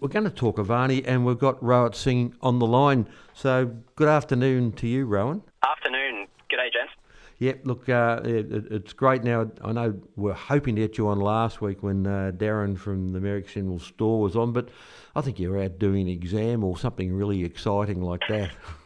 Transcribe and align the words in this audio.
We're 0.00 0.08
going 0.08 0.24
to 0.24 0.30
talk 0.30 0.58
Avani, 0.58 1.02
and 1.04 1.26
we've 1.26 1.38
got 1.38 1.60
Rohit 1.60 1.96
Singh 1.96 2.32
on 2.40 2.60
the 2.60 2.66
line. 2.66 3.08
So, 3.34 3.74
good 3.96 4.06
afternoon 4.08 4.70
to 4.72 4.86
you, 4.86 5.06
Rowan. 5.06 5.42
Afternoon. 5.68 6.28
G'day, 6.48 6.72
gents. 6.72 6.92
Yep, 7.38 7.60
look, 7.64 7.88
uh, 7.88 8.20
it, 8.24 8.46
it's 8.70 8.92
great 8.92 9.24
now. 9.24 9.50
I 9.62 9.72
know 9.72 10.00
we're 10.14 10.34
hoping 10.34 10.76
to 10.76 10.82
get 10.82 10.98
you 10.98 11.08
on 11.08 11.18
last 11.18 11.60
week 11.60 11.82
when 11.82 12.06
uh, 12.06 12.30
Darren 12.36 12.78
from 12.78 13.12
the 13.12 13.18
Merricks 13.18 13.54
General 13.54 13.80
Store 13.80 14.20
was 14.20 14.36
on, 14.36 14.52
but 14.52 14.68
I 15.16 15.20
think 15.20 15.40
you 15.40 15.50
were 15.50 15.62
out 15.62 15.80
doing 15.80 16.02
an 16.02 16.08
exam 16.08 16.62
or 16.62 16.78
something 16.78 17.12
really 17.12 17.44
exciting 17.44 18.00
like 18.00 18.22
that. 18.28 18.52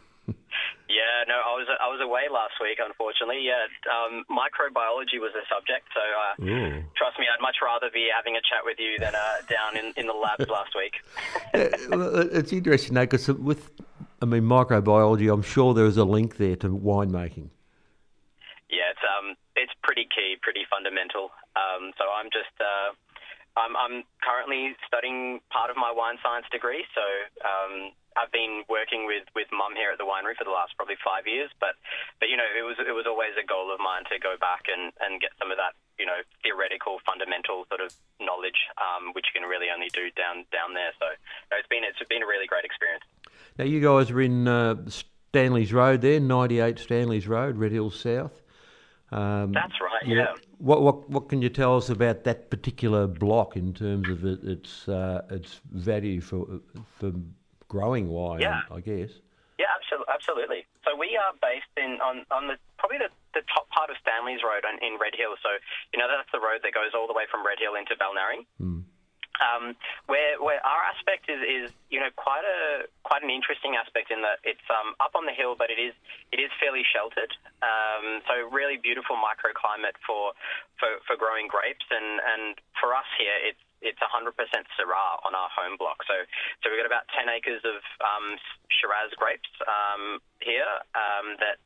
yeah, 1.22 1.34
no, 1.34 1.40
I 1.40 1.54
was 1.54 1.66
I 1.68 1.88
was 1.88 2.00
away 2.02 2.22
last 2.30 2.54
week, 2.60 2.78
unfortunately. 2.84 3.46
Yeah, 3.46 3.66
um, 3.90 4.24
microbiology 4.30 5.20
was 5.20 5.32
the 5.34 5.42
subject, 5.48 5.86
so 5.94 6.00
uh, 6.00 6.34
trust 6.96 7.18
me, 7.18 7.26
I'd 7.26 7.40
much 7.40 7.56
rather 7.62 7.90
be 7.92 8.08
having 8.14 8.36
a 8.36 8.40
chat 8.42 8.64
with 8.64 8.78
you 8.78 8.98
than 8.98 9.14
uh, 9.14 9.42
down 9.48 9.76
in, 9.76 9.92
in 9.96 10.06
the 10.06 10.12
labs 10.12 10.48
last 10.50 10.74
week. 10.74 10.94
it's 11.54 12.52
interesting, 12.52 12.94
though, 12.94 13.02
because 13.02 13.28
with, 13.28 13.70
I 14.20 14.26
mean, 14.26 14.42
microbiology, 14.42 15.32
I'm 15.32 15.42
sure 15.42 15.74
there 15.74 15.86
is 15.86 15.96
a 15.96 16.04
link 16.04 16.36
there 16.36 16.56
to 16.56 16.68
winemaking. 16.68 17.50
Yeah, 18.70 18.90
it's 18.90 19.04
um, 19.04 19.36
it's 19.54 19.72
pretty 19.82 20.08
key, 20.08 20.36
pretty 20.40 20.64
fundamental. 20.70 21.30
Um, 21.54 21.92
so 21.98 22.04
I'm 22.08 22.32
just, 22.32 22.54
uh, 22.58 22.96
I'm, 23.56 23.76
I'm 23.76 23.96
currently 24.24 24.72
studying 24.88 25.40
part 25.52 25.68
of 25.68 25.76
my 25.76 25.92
wine 25.92 26.16
science 26.24 26.46
degree. 26.48 26.84
So 26.96 27.04
um, 27.44 27.92
I've 28.16 28.32
been 28.32 28.64
working 28.68 29.04
with 29.04 29.24
with 29.36 29.48
mum 29.52 29.76
here 29.76 29.92
at 29.92 29.98
the 30.00 30.08
winery 30.08 30.36
for 30.36 30.44
the 30.44 30.54
last 30.54 30.76
probably 30.76 30.96
five 31.00 31.28
years. 31.28 31.52
But 31.60 31.76
but 32.20 32.28
you 32.28 32.36
know, 32.36 32.48
it 32.48 32.64
was 32.64 32.76
it 32.80 32.92
was 32.92 33.04
always 33.04 33.36
a 33.36 33.44
goal 33.44 33.72
of 33.72 33.80
mine 33.80 34.08
to 34.12 34.16
go 34.20 34.36
back 34.40 34.68
and 34.68 34.92
and 35.00 35.20
get 35.20 35.32
some 35.36 35.52
of 35.52 35.60
that 35.60 35.76
you 36.00 36.06
know 36.08 36.20
theoretical, 36.40 37.00
fundamental 37.04 37.64
sort 37.68 37.80
of 37.80 37.92
knowledge, 38.20 38.68
um, 38.80 39.12
which 39.12 39.28
you 39.32 39.40
can 39.40 39.48
really 39.48 39.68
only 39.72 39.88
do 39.92 40.08
down 40.16 40.44
down 40.52 40.72
there. 40.72 40.92
So 41.00 41.06
it's 41.56 41.68
been 41.68 41.84
it's 41.84 42.00
been 42.08 42.22
a 42.22 42.28
really 42.28 42.48
great 42.48 42.64
experience. 42.64 43.04
Now 43.58 43.64
you 43.68 43.80
guys 43.80 44.10
are 44.10 44.20
in 44.20 44.48
uh, 44.48 44.80
Stanley's 44.88 45.72
Road 45.72 46.00
there, 46.00 46.20
98 46.20 46.78
Stanley's 46.78 47.28
Road, 47.28 47.56
Red 47.56 47.72
Hills 47.72 47.98
South. 47.98 48.32
Um, 49.12 49.52
That's 49.52 49.76
right. 49.80 50.06
Yeah. 50.06 50.16
yeah. 50.16 50.34
What 50.62 50.82
what 50.82 51.10
what 51.10 51.28
can 51.28 51.42
you 51.42 51.48
tell 51.50 51.76
us 51.76 51.90
about 51.90 52.22
that 52.22 52.48
particular 52.48 53.08
block 53.08 53.56
in 53.56 53.74
terms 53.74 54.08
of 54.08 54.24
it, 54.24 54.44
its 54.44 54.88
uh, 54.88 55.22
its 55.28 55.60
value 55.72 56.20
for 56.20 56.46
for 56.98 57.10
growing 57.66 58.06
wine? 58.06 58.40
Yeah. 58.40 58.62
I 58.70 58.78
guess. 58.78 59.10
Yeah, 59.58 59.66
absolutely. 59.74 60.14
Absolutely. 60.14 60.62
So 60.86 60.94
we 60.94 61.18
are 61.18 61.34
based 61.42 61.74
in 61.76 61.98
on 61.98 62.22
on 62.30 62.46
the 62.46 62.62
probably 62.78 62.98
the, 62.98 63.10
the 63.34 63.42
top 63.50 63.66
part 63.74 63.90
of 63.90 63.96
Stanley's 63.98 64.46
Road 64.46 64.62
in, 64.62 64.78
in 64.86 65.02
Red 65.02 65.18
Hill. 65.18 65.34
So 65.42 65.50
you 65.90 65.98
know 65.98 66.06
that's 66.06 66.30
the 66.30 66.38
road 66.38 66.62
that 66.62 66.70
goes 66.70 66.94
all 66.94 67.10
the 67.10 67.14
way 67.14 67.26
from 67.26 67.42
Red 67.42 67.58
Hill 67.58 67.74
into 67.74 67.98
Balnarring. 67.98 68.46
Mm. 68.62 68.81
Um, 69.42 69.74
where 70.06 70.38
where 70.38 70.62
our 70.62 70.82
aspect 70.86 71.26
is, 71.26 71.42
is 71.42 71.66
you 71.90 71.98
know 71.98 72.14
quite 72.14 72.46
a 72.46 72.86
quite 73.02 73.26
an 73.26 73.30
interesting 73.30 73.74
aspect 73.74 74.14
in 74.14 74.22
that 74.22 74.38
it's 74.46 74.62
um, 74.70 74.94
up 75.02 75.18
on 75.18 75.26
the 75.26 75.34
hill, 75.34 75.58
but 75.58 75.68
it 75.68 75.82
is 75.82 75.94
it 76.30 76.38
is 76.38 76.50
fairly 76.62 76.86
sheltered. 76.86 77.34
Um, 77.58 78.22
so 78.30 78.46
really 78.54 78.78
beautiful 78.78 79.18
microclimate 79.18 79.98
for, 80.06 80.32
for 80.78 81.02
for 81.06 81.18
growing 81.18 81.50
grapes, 81.50 81.84
and 81.90 82.22
and 82.22 82.54
for 82.78 82.94
us 82.94 83.08
here, 83.18 83.34
it's 83.42 83.60
it's 83.82 83.98
100% 83.98 84.30
Syrah 84.78 85.18
on 85.26 85.34
our 85.34 85.50
home 85.50 85.74
block. 85.74 86.06
So 86.06 86.14
so 86.62 86.70
we've 86.70 86.78
got 86.78 86.86
about 86.86 87.10
10 87.18 87.26
acres 87.26 87.66
of 87.66 87.82
um, 87.98 88.38
Shiraz 88.70 89.10
grapes 89.18 89.50
um, 89.66 90.22
here 90.38 90.70
um, 90.94 91.34
that 91.42 91.58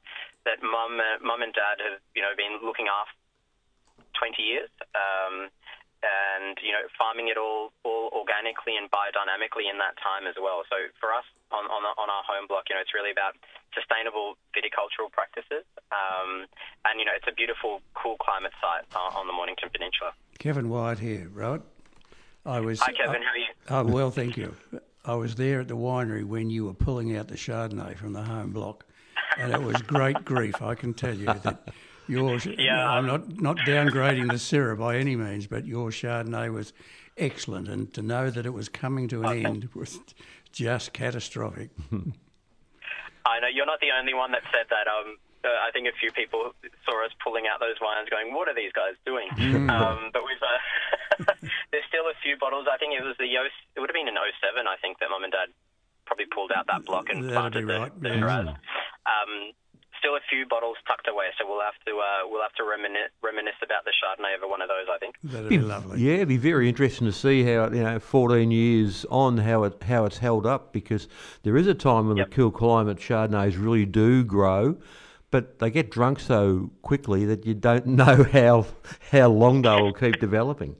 that 0.49 0.65
mum 0.65 0.97
mum 1.21 1.45
and 1.45 1.53
dad 1.53 1.77
have 1.85 2.01
you 2.17 2.25
know 2.25 2.33
been 2.33 2.57
looking 2.65 2.89
after 2.89 3.13
20 4.17 4.41
years. 4.41 4.73
Um, 4.97 5.53
and 6.05 6.58
you 6.61 6.72
know 6.72 6.84
farming 6.98 7.28
it 7.28 7.39
all 7.41 7.72
all 7.84 8.12
organically 8.12 8.77
and 8.77 8.91
biodynamically 8.92 9.69
in 9.70 9.78
that 9.78 9.97
time 10.00 10.28
as 10.28 10.36
well. 10.36 10.62
So 10.69 10.77
for 11.00 11.12
us 11.12 11.25
on 11.52 11.64
on, 11.72 11.83
on 11.84 12.08
our 12.11 12.25
home 12.27 12.47
block, 12.48 12.69
you 12.69 12.77
know, 12.77 12.83
it's 12.83 12.92
really 12.92 13.11
about 13.11 13.36
sustainable 13.72 14.36
viticultural 14.52 15.08
practices, 15.12 15.64
um, 15.92 16.47
and 16.84 17.00
you 17.00 17.05
know, 17.05 17.17
it's 17.17 17.28
a 17.28 17.34
beautiful, 17.34 17.80
cool 17.95 18.17
climate 18.20 18.52
site 18.61 18.85
uh, 18.95 19.18
on 19.18 19.27
the 19.27 19.33
Mornington 19.33 19.70
Peninsula. 19.73 20.12
Kevin 20.39 20.68
White 20.68 20.98
here, 20.98 21.29
right? 21.33 21.61
I 22.45 22.61
was. 22.61 22.80
Hi, 22.80 22.92
Kevin. 22.92 23.23
how 23.23 23.33
are 23.33 23.39
you? 23.39 23.52
Oh, 23.68 23.85
well, 23.85 24.11
thank 24.11 24.36
you. 24.36 24.55
I 25.05 25.14
was 25.14 25.35
there 25.36 25.61
at 25.61 25.68
the 25.68 25.77
winery 25.77 26.24
when 26.24 26.51
you 26.51 26.64
were 26.64 26.74
pulling 26.74 27.17
out 27.17 27.29
the 27.29 27.36
Chardonnay 27.36 27.96
from 27.96 28.12
the 28.12 28.23
home 28.23 28.51
block, 28.51 28.85
and 29.39 29.52
it 29.52 29.62
was 29.62 29.80
great 29.83 30.24
grief. 30.24 30.61
I 30.61 30.74
can 30.74 30.95
tell 30.95 31.14
you 31.14 31.27
that 31.27 31.68
Yours, 32.08 32.46
yeah. 32.58 32.89
I'm 32.89 33.06
not, 33.06 33.40
not 33.40 33.56
downgrading 33.58 34.28
the 34.28 34.34
Syrah 34.34 34.78
by 34.78 34.96
any 34.96 35.17
means, 35.17 35.46
but 35.46 35.67
your 35.67 35.90
Chardonnay 35.90 36.52
was 36.52 36.72
excellent, 37.17 37.68
and 37.68 37.92
to 37.94 38.02
know 38.02 38.30
that 38.30 38.46
it 38.46 38.52
was 38.52 38.68
coming 38.68 39.08
to 39.08 39.20
an 39.20 39.27
okay. 39.27 39.44
end 39.44 39.68
was 39.74 40.00
just 40.52 40.92
catastrophic. 40.92 41.70
I 43.27 43.40
know 43.40 43.48
you're 43.52 43.67
not 43.67 43.80
the 43.80 43.90
only 43.98 44.14
one 44.14 44.33
that 44.33 44.42
said 44.52 44.70
that. 44.70 44.86
Um, 44.86 45.18
uh, 45.44 45.48
I 45.62 45.70
think 45.70 45.86
a 45.86 45.94
few 45.98 46.11
people 46.12 46.55
saw 46.86 47.05
us 47.05 47.12
pulling 47.22 47.46
out 47.46 47.58
those 47.58 47.77
wines, 47.83 48.08
going, 48.08 48.33
"What 48.33 48.48
are 48.48 48.55
these 48.55 48.73
guys 48.73 48.94
doing?" 49.05 49.28
Mm. 49.36 49.70
Um, 49.70 50.11
but 50.12 50.23
we've 50.23 50.42
uh, 50.42 51.34
there's 51.70 51.84
still 51.88 52.06
a 52.06 52.17
few 52.23 52.36
bottles. 52.38 52.67
I 52.70 52.78
think 52.78 52.94
it 52.94 53.02
was 53.02 53.17
the 53.18 53.27
Yost. 53.27 53.55
It 53.74 53.80
would 53.80 53.90
have 53.90 53.94
been 53.94 54.08
an 54.08 54.17
07, 54.17 54.67
I 54.67 54.77
think, 54.80 54.98
that 55.00 55.11
Mum 55.11 55.24
and 55.24 55.33
Dad 55.33 55.48
probably 56.05 56.27
pulled 56.27 56.52
out 56.52 56.67
that 56.67 56.84
block 56.84 57.11
and 57.11 57.24
That'd 57.24 57.34
planted 57.34 57.67
the, 57.67 57.78
right. 57.78 58.00
the 58.00 58.08
yeah. 58.08 58.55
Um, 59.06 59.52
still 60.06 60.17
a 60.17 60.20
few 60.30 60.46
bottles 60.46 60.77
tucked 60.86 61.08
away, 61.08 61.27
so 61.39 61.46
we'll 61.48 61.61
have 61.61 61.74
to 61.84 61.92
uh, 61.98 62.28
we'll 62.28 62.42
have 62.42 62.52
to 62.52 62.64
reminisce, 62.64 63.11
reminisce 63.22 63.58
about 63.62 63.84
the 63.84 63.90
Chardonnay 63.90 64.36
over 64.36 64.48
one 64.48 64.62
of 64.62 64.68
those. 64.68 64.86
I 64.92 64.98
think 64.98 65.17
that'd 65.24 65.48
be, 65.48 65.58
be 65.58 65.62
lovely. 65.62 66.00
Yeah, 66.00 66.14
it'd 66.14 66.28
be 66.28 66.36
very 66.36 66.68
interesting 66.68 67.06
to 67.06 67.12
see 67.12 67.42
how 67.42 67.68
you 67.70 67.83
know, 67.83 67.98
14 67.98 68.50
years 68.50 69.05
on, 69.11 69.39
how 69.39 69.64
it 69.64 69.83
how 69.83 70.05
it's 70.05 70.18
held 70.18 70.46
up 70.46 70.72
because 70.72 71.08
there 71.42 71.56
is 71.56 71.67
a 71.67 71.74
time 71.74 72.08
when 72.08 72.18
yep. 72.18 72.30
the 72.30 72.36
cool 72.36 72.50
climate 72.50 72.98
Chardonnays 72.98 73.61
really 73.61 73.84
do 73.84 74.22
grow. 74.24 74.77
But 75.33 75.58
they 75.58 75.70
get 75.70 75.90
drunk 75.90 76.20
so 76.20 76.70
quickly 76.83 77.24
that 77.24 77.44
you 77.44 77.55
don't 77.55 77.86
know 78.00 78.23
how 78.23 78.67
how 79.11 79.28
long 79.28 79.62
they 79.62 79.74
will 79.74 79.92
keep 79.92 80.20
developing. 80.20 80.77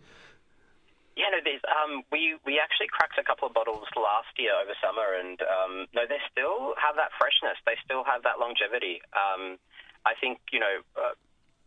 Yeah, 1.87 2.03
no, 2.03 2.03
there's 2.03 2.03
um, 2.03 2.03
we 2.11 2.37
we 2.45 2.59
actually 2.59 2.89
cracked 2.91 3.19
a 3.19 3.25
couple 3.25 3.47
of 3.49 3.55
bottles 3.55 3.87
last 3.95 4.35
year 4.37 4.53
over 4.59 4.75
summer, 4.83 5.15
and 5.15 5.39
um, 5.43 5.87
no, 5.95 6.03
they 6.09 6.19
still 6.31 6.75
have 6.79 6.97
that 6.99 7.15
freshness. 7.19 7.59
They 7.63 7.79
still 7.85 8.05
have 8.05 8.23
that 8.27 8.39
longevity. 8.43 9.03
Um, 9.15 9.59
I 10.05 10.15
think 10.19 10.41
you 10.53 10.61
know. 10.61 10.83
Uh, 10.97 11.15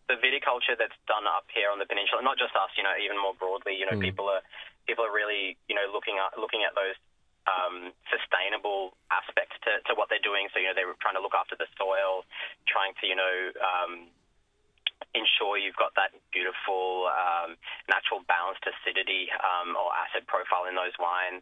the 0.10 0.18
viticulture 0.18 0.74
that's 0.74 0.98
done 1.06 1.30
up 1.30 1.46
here 1.54 1.70
on 1.70 1.78
the 1.78 1.86
peninsula, 1.86 2.26
not 2.26 2.34
just 2.34 2.50
us, 2.58 2.74
you 2.74 2.82
know, 2.82 2.98
even 2.98 3.14
more 3.14 3.38
broadly, 3.38 3.78
you 3.78 3.86
know, 3.86 3.94
mm. 3.94 4.02
people 4.02 4.26
are 4.26 4.42
people 4.90 5.06
are 5.06 5.14
really, 5.14 5.54
you 5.70 5.78
know, 5.78 5.86
looking 5.94 6.18
at 6.18 6.34
looking 6.34 6.66
at 6.66 6.74
those 6.74 6.98
um, 7.46 7.94
sustainable 8.10 8.98
aspects 9.14 9.54
to, 9.70 9.86
to 9.86 9.94
what 9.94 10.10
they're 10.10 10.26
doing. 10.26 10.50
So, 10.50 10.58
you 10.58 10.66
know, 10.66 10.74
they're 10.74 10.90
trying 10.98 11.14
to 11.14 11.22
look 11.22 11.38
after 11.38 11.54
the 11.54 11.70
soil, 11.78 12.26
trying 12.66 12.98
to, 13.02 13.06
you 13.06 13.14
know, 13.14 13.36
um, 13.62 14.10
ensure 15.18 15.58
you've 15.58 15.80
got 15.80 15.96
that 15.98 16.14
beautiful 16.30 17.10
um, 17.10 17.58
natural 17.90 18.22
balanced 18.30 18.66
acidity 18.66 19.30
um, 19.42 19.74
or 19.74 19.90
acid 19.96 20.28
profile 20.30 20.70
in 20.70 20.78
those 20.78 20.94
wines. 21.02 21.42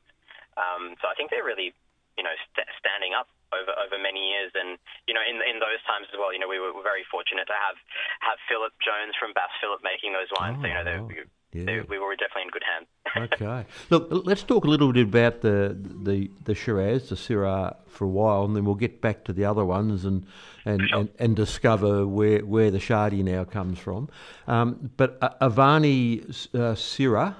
Um, 0.55 0.95
so 1.03 1.11
I 1.11 1.13
think 1.13 1.29
they're 1.29 1.45
really, 1.45 1.75
you 2.17 2.23
know, 2.23 2.33
st- 2.53 2.69
standing 2.79 3.13
up 3.13 3.29
over 3.53 3.71
over 3.77 3.95
many 3.99 4.33
years, 4.33 4.51
and 4.55 4.79
you 5.07 5.13
know, 5.13 5.23
in 5.23 5.39
in 5.43 5.59
those 5.59 5.79
times 5.85 6.07
as 6.11 6.17
well, 6.17 6.33
you 6.33 6.39
know, 6.39 6.49
we 6.49 6.59
were, 6.59 6.73
very 6.81 7.05
fortunate 7.11 7.45
to 7.47 7.57
have 7.57 7.77
have 8.23 8.39
Philip 8.49 8.73
Jones 8.81 9.13
from 9.19 9.31
Bass 9.35 9.51
Phillip 9.61 9.83
making 9.83 10.15
those 10.15 10.31
wines. 10.39 10.57
Oh, 10.59 10.61
so 10.63 10.67
you 10.67 10.75
know, 10.75 10.85
they, 10.87 10.97
oh, 10.97 11.07
yeah. 11.53 11.83
we 11.87 11.99
were 11.99 12.15
definitely 12.15 12.49
in 12.49 12.53
good 12.55 12.67
hands. 12.67 12.87
okay, 13.33 13.65
look, 13.89 14.07
let's 14.25 14.43
talk 14.43 14.65
a 14.65 14.67
little 14.67 14.91
bit 14.91 15.07
about 15.07 15.41
the 15.41 15.77
the 15.77 16.31
the 16.43 16.55
Shiraz, 16.55 17.09
the 17.09 17.15
Syrah, 17.15 17.75
for 17.87 18.05
a 18.05 18.09
while, 18.09 18.43
and 18.45 18.55
then 18.55 18.65
we'll 18.65 18.75
get 18.75 19.01
back 19.01 19.23
to 19.25 19.33
the 19.33 19.45
other 19.45 19.63
ones 19.63 20.05
and 20.05 20.25
and, 20.67 20.81
sure. 20.89 20.99
and, 20.99 21.09
and, 21.19 21.35
discover 21.35 22.05
where, 22.05 22.39
where 22.45 22.69
the 22.69 22.77
Shardy 22.77 23.23
now 23.23 23.45
comes 23.45 23.79
from. 23.79 24.09
Um, 24.47 24.91
but 24.97 25.19
Avani 25.39 26.23
uh, 26.53 26.75
Syrah, 26.75 27.35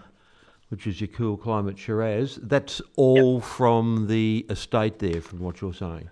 which 0.70 0.88
is 0.88 1.02
your 1.02 1.10
cool 1.10 1.36
climate 1.36 1.78
Shiraz, 1.78 2.40
that's 2.42 2.82
all 2.96 3.36
yep. 3.36 3.44
from 3.44 4.08
the 4.08 4.46
estate 4.50 5.00
there, 5.00 5.22
from 5.22 5.40
what 5.40 5.60
you're 5.62 5.74
saying. 5.74 6.10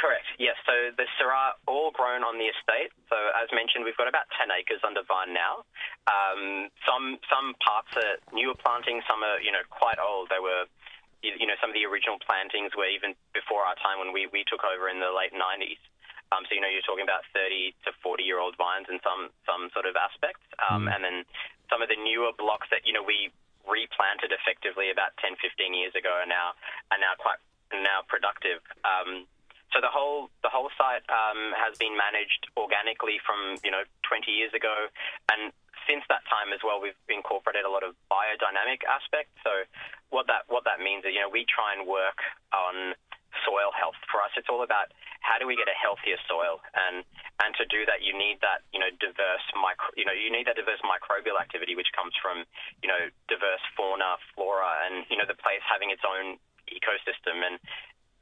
Correct. 0.00 0.24
Yes. 0.38 0.56
So 0.64 0.72
the 0.96 1.04
Syrah 1.20 1.56
all 1.66 1.90
grown 1.92 2.24
on 2.24 2.38
the 2.38 2.48
estate. 2.48 2.92
So 3.08 3.16
as 3.36 3.48
mentioned, 3.52 3.84
we've 3.84 3.96
got 3.96 4.08
about 4.08 4.28
10 4.40 4.48
acres 4.52 4.80
under 4.84 5.00
vine 5.04 5.32
now. 5.32 5.64
Um, 6.08 6.68
some 6.84 7.16
some 7.32 7.56
parts 7.64 7.92
are 7.96 8.20
newer 8.32 8.56
planting, 8.56 9.00
Some 9.08 9.24
are 9.24 9.40
you 9.40 9.52
know 9.52 9.64
quite 9.68 9.96
old. 9.96 10.28
They 10.28 10.40
were 10.40 10.68
you 11.24 11.48
know 11.48 11.56
some 11.60 11.72
of 11.72 11.76
the 11.76 11.88
original 11.88 12.20
plantings 12.20 12.76
were 12.76 12.88
even 12.88 13.16
before 13.32 13.64
our 13.64 13.74
time 13.80 13.98
when 13.98 14.12
we, 14.12 14.28
we 14.28 14.44
took 14.44 14.62
over 14.68 14.88
in 14.88 15.00
the 15.00 15.08
late 15.10 15.32
90s. 15.32 15.80
Um, 16.34 16.42
so 16.48 16.54
you 16.54 16.62
know 16.62 16.70
you're 16.70 16.84
talking 16.86 17.06
about 17.06 17.22
30 17.34 17.74
to 17.86 17.94
40 18.02 18.22
year 18.26 18.38
old 18.42 18.58
vines 18.58 18.90
in 18.90 18.98
some 19.02 19.30
some 19.46 19.70
sort 19.70 19.86
of 19.86 19.94
aspects, 19.94 20.44
um, 20.58 20.86
mm. 20.86 20.94
and 20.94 21.02
then 21.04 21.18
some 21.70 21.82
of 21.82 21.88
the 21.88 21.98
newer 21.98 22.34
blocks 22.34 22.66
that 22.70 22.82
you 22.86 22.92
know 22.92 23.02
we 23.02 23.30
replanted 23.66 24.30
effectively 24.30 24.94
about 24.94 25.10
10, 25.18 25.34
15 25.42 25.74
years 25.74 25.94
ago 25.98 26.10
are 26.22 26.30
now 26.30 26.54
are 26.94 27.02
now 27.02 27.14
quite 27.18 27.38
now 27.74 28.06
productive. 28.06 28.62
Um, 28.86 29.26
so 29.74 29.82
the 29.82 29.90
whole 29.90 30.30
the 30.46 30.50
whole 30.50 30.70
site 30.78 31.02
um, 31.10 31.54
has 31.54 31.74
been 31.78 31.98
managed 31.98 32.46
organically 32.54 33.18
from 33.22 33.58
you 33.62 33.70
know 33.70 33.82
20 34.06 34.30
years 34.30 34.54
ago, 34.54 34.90
and 35.30 35.50
since 35.86 36.02
that 36.10 36.26
time 36.26 36.50
as 36.50 36.60
well, 36.66 36.82
we've 36.82 36.98
incorporated 37.06 37.62
a 37.62 37.70
lot 37.70 37.86
of 37.86 37.94
biodynamic 38.10 38.82
aspects. 38.86 39.34
So 39.46 39.66
what 40.10 40.26
that 40.26 40.46
what 40.50 40.66
that 40.66 40.82
means 40.82 40.86
means 40.86 41.04
is, 41.06 41.14
you 41.14 41.22
know, 41.22 41.30
we 41.30 41.44
try 41.44 41.74
and 41.74 41.86
work 41.86 42.18
on 42.54 42.94
soil 43.44 43.74
health. 43.74 43.98
For 44.08 44.22
us, 44.22 44.32
it's 44.38 44.48
all 44.48 44.62
about 44.62 44.94
how 45.20 45.36
do 45.36 45.44
we 45.44 45.58
get 45.58 45.68
a 45.68 45.76
healthier 45.76 46.16
soil, 46.24 46.62
and 46.72 47.02
and 47.42 47.52
to 47.60 47.64
do 47.68 47.84
that, 47.84 48.00
you 48.00 48.16
need 48.16 48.40
that 48.40 48.64
you 48.72 48.80
know 48.80 48.88
diverse 48.96 49.44
micro, 49.52 49.92
you 49.98 50.06
know, 50.06 50.16
you 50.16 50.32
need 50.32 50.46
that 50.46 50.56
diverse 50.56 50.80
microbial 50.86 51.36
activity, 51.36 51.74
which 51.74 51.90
comes 51.92 52.14
from 52.16 52.48
you 52.80 52.88
know 52.88 53.12
diverse 53.28 53.62
fauna, 53.76 54.16
flora, 54.32 54.86
and 54.88 55.04
you 55.12 55.16
know 55.18 55.28
the 55.28 55.38
place 55.38 55.62
having 55.66 55.90
its 55.90 56.02
own 56.06 56.40
ecosystem 56.70 57.44
and. 57.44 57.58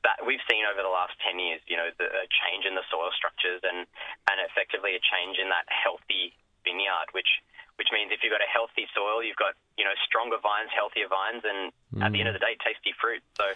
That 0.05 0.21
we've 0.21 0.45
seen 0.45 0.69
over 0.69 0.85
the 0.85 0.93
last 0.93 1.17
10 1.25 1.41
years, 1.41 1.65
you 1.65 1.81
know, 1.81 1.89
the 1.97 2.05
a 2.05 2.29
change 2.29 2.69
in 2.69 2.77
the 2.77 2.85
soil 2.93 3.09
structures 3.17 3.65
and, 3.65 3.89
and 4.29 4.37
effectively 4.45 4.93
a 4.93 5.01
change 5.01 5.41
in 5.41 5.49
that 5.49 5.65
healthy 5.73 6.37
vineyard, 6.61 7.09
which 7.17 7.41
which 7.77 7.91
means 7.91 8.15
if 8.15 8.23
you've 8.23 8.31
got 8.31 8.43
a 8.43 8.51
healthy 8.51 8.87
soil, 8.95 9.19
you've 9.19 9.39
got 9.41 9.59
you 9.75 9.85
know 9.85 9.95
stronger 10.07 10.39
vines, 10.39 10.71
healthier 10.71 11.11
vines, 11.11 11.43
and 11.43 11.75
mm. 11.91 12.03
at 12.05 12.13
the 12.15 12.21
end 12.21 12.31
of 12.31 12.35
the 12.37 12.43
day, 12.43 12.55
tasty 12.63 12.95
fruit. 13.01 13.23
So 13.35 13.47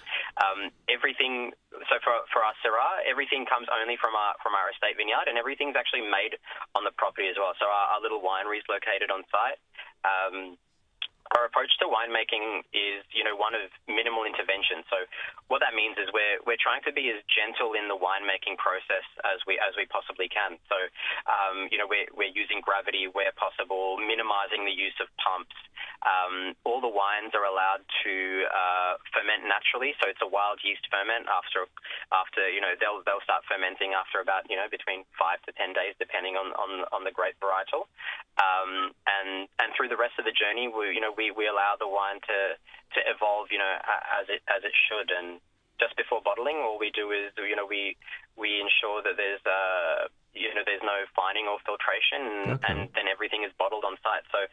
um, 0.43 0.75
everything. 0.91 1.55
So 1.87 2.03
for 2.03 2.15
for 2.33 2.43
our 2.43 2.55
Syrah, 2.65 2.97
everything 3.09 3.49
comes 3.49 3.67
only 3.73 3.97
from 3.97 4.13
our 4.13 4.37
from 4.45 4.53
our 4.53 4.69
estate 4.69 5.01
vineyard, 5.01 5.27
and 5.27 5.41
everything's 5.41 5.75
actually 5.75 6.05
made 6.05 6.37
on 6.77 6.85
the 6.85 6.93
property 6.95 7.33
as 7.33 7.41
well. 7.41 7.57
So 7.57 7.65
our, 7.65 7.97
our 7.97 8.01
little 8.05 8.21
winery 8.21 8.61
is 8.61 8.67
located 8.69 9.09
on 9.09 9.25
site. 9.33 9.59
Um, 10.05 10.61
our 11.37 11.45
approach 11.45 11.69
to 11.77 11.85
winemaking 11.85 12.65
is, 12.73 13.05
you 13.13 13.21
know, 13.21 13.37
one 13.37 13.53
of 13.53 13.69
minimal 13.85 14.25
intervention. 14.25 14.81
So 14.89 15.05
what 15.53 15.61
that 15.61 15.77
means 15.77 16.01
is 16.01 16.09
we're 16.13 16.41
we're 16.49 16.61
trying 16.61 16.81
to 16.89 16.93
be 16.93 17.13
as 17.13 17.21
gentle 17.29 17.77
in 17.77 17.85
the 17.89 17.99
winemaking 17.99 18.57
process 18.57 19.05
as 19.29 19.45
we 19.45 19.61
as 19.61 19.77
we 19.77 19.85
possibly 19.93 20.29
can. 20.33 20.57
So, 20.73 20.79
um, 21.29 21.69
you 21.69 21.77
know, 21.77 21.85
we're 21.85 22.09
we're 22.17 22.33
using 22.33 22.65
gravity 22.65 23.13
where 23.13 23.33
possible, 23.37 24.01
minimizing 24.01 24.65
the 24.65 24.73
use 24.73 24.97
of 25.05 25.13
pumps. 25.21 25.57
Um, 26.07 26.55
all 26.63 26.79
the 26.79 26.91
wines 26.91 27.35
are 27.35 27.43
allowed 27.43 27.83
to 28.07 28.15
uh, 28.47 29.03
ferment 29.11 29.51
naturally, 29.51 29.99
so 29.99 30.07
it's 30.07 30.23
a 30.23 30.31
wild 30.31 30.63
yeast 30.63 30.87
ferment. 30.87 31.27
After 31.27 31.67
after 32.15 32.47
you 32.47 32.63
know 32.63 32.79
they'll 32.79 33.03
they'll 33.03 33.25
start 33.27 33.43
fermenting 33.51 33.99
after 33.99 34.23
about 34.23 34.47
you 34.47 34.55
know 34.55 34.71
between 34.71 35.03
five 35.19 35.43
to 35.51 35.53
ten 35.59 35.75
days, 35.75 35.99
depending 35.99 36.39
on 36.39 36.55
on, 36.55 36.87
on 36.95 37.03
the 37.03 37.11
grape 37.11 37.35
varietal. 37.43 37.91
Um, 38.39 38.95
and 39.11 39.51
and 39.59 39.75
through 39.75 39.91
the 39.91 39.99
rest 39.99 40.15
of 40.23 40.25
the 40.25 40.35
journey, 40.35 40.71
we 40.71 40.95
you 40.95 41.03
know 41.03 41.11
we, 41.11 41.35
we 41.35 41.51
allow 41.51 41.75
the 41.75 41.91
wine 41.91 42.23
to 42.31 42.39
to 42.95 43.01
evolve, 43.11 43.51
you 43.51 43.59
know, 43.59 43.75
as 44.23 44.31
it 44.31 44.47
as 44.47 44.63
it 44.63 44.75
should. 44.87 45.11
And 45.11 45.43
just 45.83 45.99
before 45.99 46.23
bottling, 46.23 46.63
all 46.63 46.79
we 46.79 46.95
do 46.95 47.11
is 47.11 47.35
you 47.37 47.59
know 47.59 47.67
we 47.67 47.99
we 48.39 48.63
ensure 48.63 49.03
that 49.03 49.19
there's 49.19 49.43
uh, 49.43 50.07
you 50.31 50.55
know 50.55 50.63
there's 50.63 50.87
no 50.87 51.11
fining 51.19 51.51
or 51.51 51.59
filtration, 51.67 52.55
okay. 52.55 52.63
and 52.71 52.79
then 52.95 53.11
everything 53.11 53.43
is 53.43 53.51
bottled 53.59 53.83
on 53.83 53.99
site. 53.99 54.23
So 54.31 54.47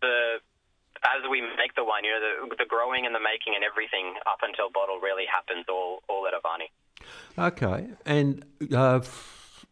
the 0.00 0.40
as 1.14 1.22
we 1.30 1.40
make 1.40 1.74
the 1.74 1.84
wine, 1.84 2.04
you 2.04 2.12
know, 2.12 2.48
the, 2.50 2.56
the 2.56 2.68
growing 2.68 3.06
and 3.06 3.14
the 3.14 3.20
making 3.20 3.54
and 3.54 3.64
everything 3.64 4.14
up 4.26 4.40
until 4.42 4.70
bottle 4.70 4.98
really 5.00 5.24
happens 5.30 5.64
all 5.68 6.02
all 6.08 6.26
at 6.26 6.34
Avani. 6.34 6.68
Okay, 7.38 7.88
and 8.04 8.44
uh, 8.74 9.00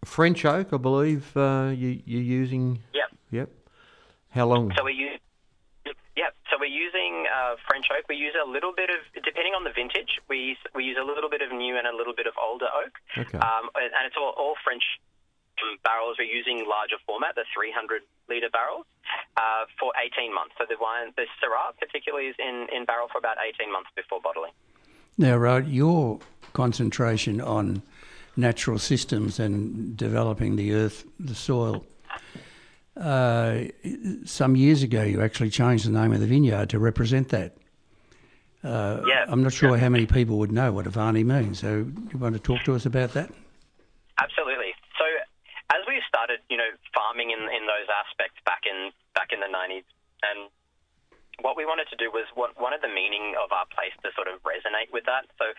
French 0.04 0.44
oak, 0.44 0.72
I 0.72 0.76
believe 0.76 1.36
uh, 1.36 1.72
you, 1.74 2.00
you're 2.04 2.22
using. 2.22 2.80
Yep. 2.92 3.08
Yep. 3.30 3.50
How 4.30 4.46
long? 4.46 4.72
So 4.76 4.84
we 4.84 4.92
use 4.92 5.18
yeah, 6.16 6.30
so 6.46 6.56
we're 6.60 6.70
using 6.70 7.26
uh, 7.26 7.56
French 7.66 7.86
oak. 7.90 8.06
We 8.08 8.14
use 8.14 8.34
a 8.38 8.48
little 8.48 8.72
bit 8.72 8.88
of, 8.88 9.02
depending 9.24 9.54
on 9.54 9.64
the 9.64 9.74
vintage, 9.74 10.22
we 10.28 10.56
we 10.74 10.84
use 10.84 10.96
a 11.00 11.04
little 11.04 11.28
bit 11.28 11.42
of 11.42 11.50
new 11.50 11.76
and 11.76 11.86
a 11.86 11.94
little 11.96 12.14
bit 12.14 12.26
of 12.26 12.34
older 12.38 12.70
oak. 12.70 12.94
Okay. 13.18 13.38
Um, 13.38 13.70
and 13.74 14.06
it's 14.06 14.16
all, 14.16 14.34
all 14.38 14.54
French 14.62 14.84
barrels. 15.82 16.16
We're 16.18 16.30
using 16.30 16.66
larger 16.68 16.96
format, 17.06 17.34
the 17.34 17.44
300 17.54 18.02
litre 18.28 18.50
barrels, 18.50 18.86
uh, 19.36 19.66
for 19.78 19.92
18 19.96 20.34
months. 20.34 20.54
So 20.58 20.64
the 20.68 20.76
wine, 20.80 21.12
the 21.16 21.26
Syrah 21.40 21.76
particularly, 21.78 22.28
is 22.28 22.36
in, 22.38 22.66
in 22.74 22.84
barrel 22.84 23.08
for 23.10 23.18
about 23.18 23.36
18 23.42 23.72
months 23.72 23.90
before 23.96 24.20
bottling. 24.22 24.52
Now, 25.16 25.36
Rod, 25.36 25.68
your 25.68 26.18
concentration 26.52 27.40
on 27.40 27.82
natural 28.36 28.78
systems 28.78 29.38
and 29.38 29.96
developing 29.96 30.56
the 30.56 30.74
earth, 30.74 31.04
the 31.20 31.34
soil, 31.34 31.84
uh, 32.96 33.64
some 34.24 34.56
years 34.56 34.82
ago, 34.82 35.02
you 35.02 35.20
actually 35.20 35.50
changed 35.50 35.86
the 35.86 35.90
name 35.90 36.12
of 36.12 36.20
the 36.20 36.26
vineyard 36.26 36.70
to 36.70 36.78
represent 36.78 37.28
that. 37.30 37.56
Uh, 38.62 39.02
yeah. 39.06 39.24
I'm 39.28 39.42
not 39.42 39.52
sure 39.52 39.76
yeah. 39.76 39.82
how 39.82 39.88
many 39.88 40.06
people 40.06 40.38
would 40.38 40.52
know 40.52 40.72
what 40.72 40.86
Avani 40.86 41.24
means. 41.24 41.58
So, 41.58 41.86
you 42.12 42.18
want 42.18 42.34
to 42.34 42.40
talk 42.40 42.62
to 42.64 42.74
us 42.74 42.86
about 42.86 43.12
that? 43.12 43.30
Absolutely. 44.18 44.72
So, 44.98 45.04
as 45.74 45.82
we 45.86 46.00
started, 46.08 46.38
you 46.54 46.58
know, 46.62 46.70
farming 46.94 47.34
in 47.34 47.42
in 47.50 47.66
those 47.66 47.90
aspects 47.90 48.38
back 48.46 48.62
in 48.62 48.94
back 49.18 49.34
in 49.34 49.42
the 49.42 49.50
90s, 49.50 49.82
and 50.22 50.46
what 51.42 51.58
we 51.58 51.66
wanted 51.66 51.90
to 51.90 51.98
do 51.98 52.14
was 52.14 52.30
what, 52.38 52.54
one 52.54 52.70
of 52.70 52.78
the 52.78 52.90
meaning 52.90 53.34
of 53.42 53.50
our 53.50 53.66
place 53.74 53.94
to 54.06 54.14
sort 54.14 54.30
of 54.30 54.38
resonate 54.46 54.86
with 54.94 55.02
that. 55.10 55.26
So 55.34 55.50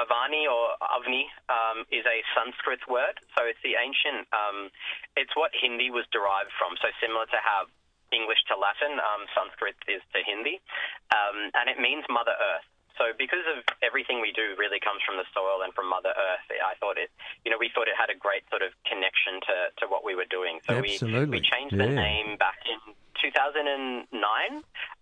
Avani 0.00 0.48
or 0.48 0.72
Avni 0.80 1.28
um, 1.52 1.84
is 1.92 2.06
a 2.08 2.24
Sanskrit 2.32 2.80
word, 2.88 3.20
so 3.36 3.44
it's 3.44 3.60
the 3.60 3.76
ancient. 3.76 4.24
Um, 4.32 4.72
it's 5.20 5.36
what 5.36 5.52
Hindi 5.52 5.92
was 5.92 6.08
derived 6.14 6.54
from. 6.56 6.80
So 6.80 6.88
similar 6.96 7.28
to 7.28 7.38
how 7.44 7.68
English 8.08 8.40
to 8.48 8.56
Latin, 8.56 8.96
um, 8.96 9.28
Sanskrit 9.36 9.76
is 9.84 10.00
to 10.16 10.24
Hindi, 10.24 10.64
um, 11.12 11.52
and 11.52 11.68
it 11.68 11.76
means 11.76 12.08
Mother 12.08 12.32
Earth. 12.32 12.68
So 12.98 13.14
because 13.14 13.46
of 13.46 13.62
everything 13.80 14.18
we 14.18 14.34
do 14.34 14.58
really 14.58 14.82
comes 14.82 15.00
from 15.06 15.16
the 15.16 15.24
soil 15.30 15.62
and 15.62 15.70
from 15.72 15.86
Mother 15.86 16.10
Earth, 16.10 16.46
I 16.50 16.74
thought 16.82 16.98
it, 16.98 17.14
you 17.46 17.54
know, 17.54 17.56
we 17.56 17.70
thought 17.70 17.86
it 17.86 17.94
had 17.94 18.10
a 18.10 18.18
great 18.18 18.42
sort 18.50 18.66
of 18.66 18.74
connection 18.82 19.38
to, 19.46 19.56
to 19.80 19.84
what 19.86 20.02
we 20.02 20.18
were 20.18 20.26
doing. 20.26 20.58
So 20.66 20.82
Absolutely. 20.82 21.38
we, 21.38 21.38
we 21.38 21.46
changed 21.46 21.78
yeah. 21.78 21.86
the 21.86 21.94
name 21.94 22.34
back 22.36 22.58
in 22.66 22.82
2009, 23.22 24.10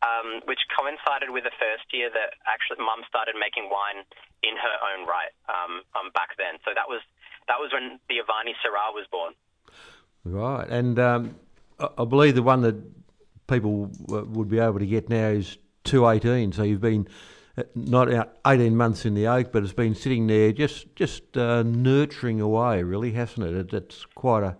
um, 0.05 0.29
which 0.45 0.61
coincided 0.73 1.33
with 1.33 1.49
the 1.49 1.57
first 1.57 1.89
year 1.93 2.13
that 2.13 2.37
actually 2.45 2.85
Mum 2.85 3.01
started 3.09 3.35
making 3.41 3.73
wine 3.73 4.05
in 4.45 4.55
her 4.61 4.77
own 4.93 5.09
right 5.09 5.33
um, 5.49 5.81
um, 5.97 6.13
back 6.13 6.37
then. 6.37 6.61
So 6.65 6.77
that 6.77 6.89
was 6.89 7.01
that 7.49 7.57
was 7.57 7.73
when 7.73 8.01
the 8.09 8.21
Avani 8.21 8.53
Syrah 8.61 8.93
was 8.93 9.07
born. 9.09 9.33
Right, 10.25 10.69
and 10.69 10.99
um, 10.99 11.37
I 11.79 12.05
believe 12.05 12.35
the 12.35 12.43
one 12.43 12.63
that 12.63 12.77
people 13.47 13.91
would 14.09 14.49
be 14.49 14.59
able 14.59 14.81
to 14.81 14.87
get 14.87 15.09
now 15.09 15.29
is 15.29 15.57
218. 15.85 16.53
So 16.53 16.63
you've 16.65 16.81
been 16.81 17.07
not 17.75 18.31
18 18.47 18.77
months 18.77 19.05
in 19.07 19.15
the 19.15 19.27
oak, 19.27 19.53
but 19.53 19.63
it's 19.63 19.73
been 19.73 19.95
sitting 19.95 20.27
there 20.27 20.53
just 20.53 20.95
just 20.95 21.37
uh, 21.37 21.63
nurturing 21.63 22.41
away, 22.41 22.83
really, 22.83 23.13
hasn't 23.13 23.47
it? 23.47 23.71
That's 23.71 24.05
quite 24.15 24.43
a 24.43 24.57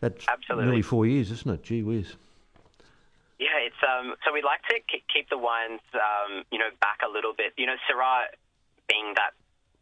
that's 0.00 0.26
Absolutely. 0.28 0.66
nearly 0.66 0.82
four 0.82 1.06
years, 1.06 1.30
isn't 1.30 1.50
it? 1.50 1.62
Gee 1.62 1.82
whiz. 1.82 2.16
Yeah, 3.38 3.60
it's 3.60 3.80
um. 3.84 4.14
So 4.24 4.32
we 4.32 4.42
like 4.42 4.62
to 4.70 4.80
keep 4.88 5.28
the 5.28 5.38
wines, 5.38 5.80
um, 5.94 6.44
you 6.50 6.58
know, 6.58 6.72
back 6.80 7.00
a 7.04 7.10
little 7.10 7.32
bit. 7.36 7.52
You 7.56 7.66
know, 7.66 7.76
Syrah 7.84 8.32
being 8.88 9.12
that 9.16 9.36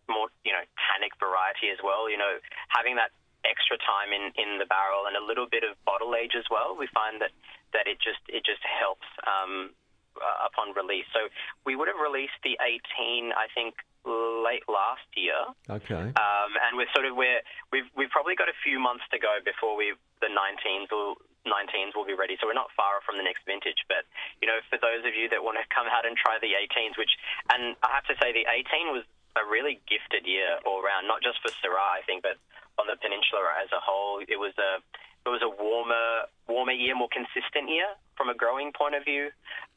more, 0.08 0.28
you 0.44 0.52
know, 0.52 0.64
tannic 0.74 1.12
variety 1.18 1.70
as 1.70 1.78
well. 1.82 2.10
You 2.10 2.18
know, 2.18 2.38
having 2.68 2.96
that 2.96 3.10
extra 3.44 3.76
time 3.78 4.10
in, 4.10 4.32
in 4.40 4.58
the 4.58 4.66
barrel 4.66 5.04
and 5.06 5.14
a 5.14 5.24
little 5.24 5.46
bit 5.46 5.62
of 5.62 5.76
bottle 5.84 6.16
age 6.16 6.32
as 6.34 6.48
well. 6.50 6.74
We 6.74 6.88
find 6.90 7.20
that, 7.20 7.30
that 7.76 7.86
it 7.86 8.00
just 8.00 8.24
it 8.28 8.42
just 8.44 8.64
helps 8.64 9.06
um, 9.22 9.70
uh, 10.16 10.46
upon 10.46 10.74
release. 10.74 11.06
So 11.12 11.28
we 11.66 11.76
would 11.76 11.88
have 11.88 12.00
released 12.00 12.38
the 12.42 12.58
18, 12.60 13.32
I 13.34 13.46
think, 13.54 13.74
late 14.04 14.64
last 14.68 15.08
year. 15.16 15.38
Okay. 15.68 16.12
Um, 16.12 16.50
and 16.60 16.76
we're 16.76 16.90
sort 16.92 17.08
of 17.08 17.16
we're 17.16 17.40
we've 17.72 17.88
we've 17.96 18.12
probably 18.12 18.36
got 18.36 18.52
a 18.52 18.58
few 18.60 18.76
months 18.76 19.04
to 19.12 19.18
go 19.18 19.40
before 19.40 19.76
we 19.76 19.96
the 20.20 20.28
19s 20.28 20.92
will 20.92 21.16
19s 21.48 21.92
will 21.96 22.08
be 22.08 22.16
ready. 22.16 22.36
So 22.40 22.48
we're 22.48 22.56
not 22.56 22.72
far 22.76 23.00
from 23.04 23.16
the 23.16 23.24
next 23.24 23.44
vintage. 23.48 23.80
But 23.88 24.04
you 24.40 24.46
know, 24.48 24.60
for 24.68 24.76
those 24.76 25.04
of 25.08 25.16
you 25.16 25.28
that 25.32 25.40
want 25.40 25.56
to 25.60 25.64
come 25.72 25.88
out 25.88 26.04
and 26.04 26.16
try 26.16 26.36
the 26.40 26.52
18s, 26.52 26.96
which 27.00 27.16
and 27.52 27.76
I 27.80 27.96
have 27.96 28.08
to 28.12 28.16
say 28.20 28.32
the 28.32 28.44
18 28.44 28.92
was 28.92 29.04
a 29.34 29.44
really 29.44 29.80
gifted 29.88 30.28
year 30.28 30.60
all 30.62 30.78
around, 30.84 31.10
not 31.10 31.24
just 31.24 31.42
for 31.42 31.50
Syrah, 31.58 31.98
I 31.98 32.06
think, 32.06 32.22
but 32.22 32.38
on 32.78 32.86
the 32.86 32.98
peninsula 32.98 33.44
as 33.60 33.70
a 33.72 33.80
whole. 33.82 34.22
It 34.22 34.38
was 34.38 34.54
a 34.58 34.82
it 35.26 35.30
was 35.30 35.42
a 35.42 35.48
warmer 35.48 36.28
warmer 36.48 36.72
year, 36.72 36.94
more 36.94 37.08
consistent 37.08 37.70
year 37.70 37.88
from 38.16 38.28
a 38.28 38.34
growing 38.34 38.72
point 38.72 38.94
of 38.94 39.04
view. 39.04 39.30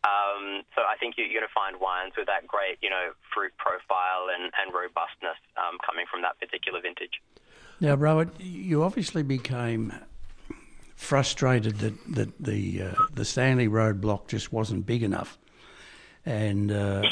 Um, 0.04 0.63
so 0.75 0.82
I 0.82 0.98
think 1.00 1.16
you're 1.18 1.27
going 1.27 1.48
to 1.48 1.56
find 1.56 1.80
wines 1.80 2.13
with 2.18 2.27
that 2.27 2.46
great, 2.46 2.77
you 2.82 2.89
know, 2.89 3.12
fruit 3.34 3.54
profile 3.58 4.27
and, 4.34 4.51
and 4.60 4.74
robustness 4.74 5.39
um, 5.56 5.77
coming 5.86 6.06
from 6.12 6.22
that 6.22 6.39
particular 6.39 6.82
vintage. 6.82 7.22
Now, 7.80 7.96
Robert, 7.96 8.30
you 8.39 8.84
obviously 8.84 9.24
became 9.24 9.94
frustrated 10.96 11.77
that, 11.80 12.16
that 12.16 12.38
the 12.39 12.82
uh, 12.82 12.96
the 13.13 13.24
Stanley 13.24 13.68
Road 13.68 14.01
block 14.01 14.27
just 14.27 14.51
wasn't 14.51 14.86
big 14.86 15.04
enough, 15.04 15.38
and 16.25 16.72
uh, 16.72 17.04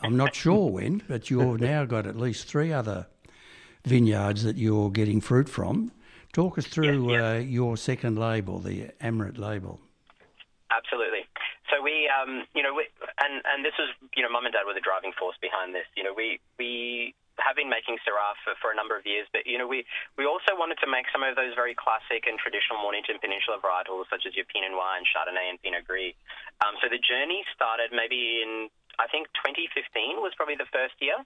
I'm 0.00 0.16
not 0.16 0.34
sure 0.34 0.70
when, 0.70 1.02
but 1.08 1.28
you've 1.28 1.60
now 1.60 1.84
got 1.84 2.06
at 2.06 2.16
least 2.16 2.46
three 2.46 2.72
other 2.72 3.06
vineyards 3.84 4.44
that 4.44 4.56
you're 4.56 4.90
getting 4.90 5.20
fruit 5.20 5.48
from. 5.48 5.92
Talk 6.32 6.58
us 6.58 6.66
through 6.66 7.14
Uh, 7.14 7.38
your 7.38 7.76
second 7.76 8.18
label, 8.18 8.58
the 8.58 8.88
Amrit 9.00 9.38
label. 9.38 9.80
Absolutely. 10.70 11.28
So 11.68 11.80
we, 11.80 12.08
um, 12.08 12.44
you 12.54 12.62
know, 12.62 12.72
we, 12.72 12.88
and 13.20 13.42
and 13.44 13.64
this 13.64 13.76
was, 13.78 13.92
you 14.16 14.22
know, 14.22 14.30
mum 14.32 14.44
and 14.44 14.52
dad 14.52 14.64
were 14.64 14.74
the 14.74 14.80
driving 14.80 15.12
force 15.12 15.36
behind 15.40 15.74
this. 15.74 15.84
You 15.96 16.04
know, 16.04 16.12
we 16.16 16.40
we 16.58 17.14
have 17.40 17.56
been 17.56 17.68
making 17.68 17.96
Syrah 18.04 18.36
for, 18.44 18.52
for 18.60 18.68
a 18.72 18.76
number 18.76 18.96
of 18.96 19.04
years, 19.04 19.28
but 19.32 19.44
you 19.44 19.56
know, 19.56 19.68
we 19.68 19.84
we 20.16 20.24
also 20.24 20.52
wanted 20.56 20.76
to 20.84 20.88
make 20.88 21.08
some 21.12 21.24
of 21.24 21.36
those 21.36 21.52
very 21.56 21.76
classic 21.76 22.24
and 22.28 22.36
traditional 22.40 22.80
Mornington 22.80 23.20
Peninsula 23.20 23.60
varietals, 23.60 24.08
such 24.08 24.24
as 24.28 24.36
your 24.36 24.44
Pinot 24.48 24.72
Noir 24.72 24.96
and 24.96 25.04
Chardonnay 25.08 25.48
and 25.48 25.60
Pinot 25.60 25.84
Gris. 25.84 26.16
Um, 26.64 26.76
so 26.80 26.88
the 26.88 27.00
journey 27.00 27.44
started 27.56 27.92
maybe 27.92 28.40
in 28.44 28.68
I 28.98 29.08
think 29.08 29.28
2015 29.40 30.20
was 30.20 30.32
probably 30.36 30.56
the 30.56 30.68
first 30.68 30.96
year 31.00 31.16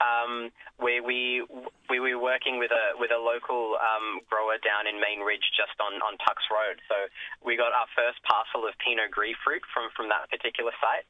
um, 0.00 0.52
where 0.76 1.00
we 1.02 1.44
we 1.88 2.00
were 2.00 2.18
working 2.18 2.58
with 2.58 2.72
a 2.72 2.96
with 2.98 3.10
a 3.10 3.20
local 3.20 3.76
um, 3.80 4.20
grower 4.28 4.60
down 4.60 4.84
in 4.88 5.00
Main 5.00 5.24
Ridge, 5.24 5.44
just 5.56 5.76
on 5.80 6.00
on 6.04 6.18
Tucks 6.20 6.44
Road. 6.52 6.80
So 6.88 7.08
we 7.44 7.56
got 7.56 7.72
our 7.72 7.88
first 7.96 8.20
parcel 8.24 8.68
of 8.68 8.76
Pinot 8.82 9.10
Gris 9.10 9.36
fruit 9.44 9.64
from 9.72 9.88
from 9.96 10.08
that 10.12 10.28
particular 10.28 10.72
site. 10.80 11.06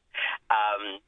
Um, 0.51 1.03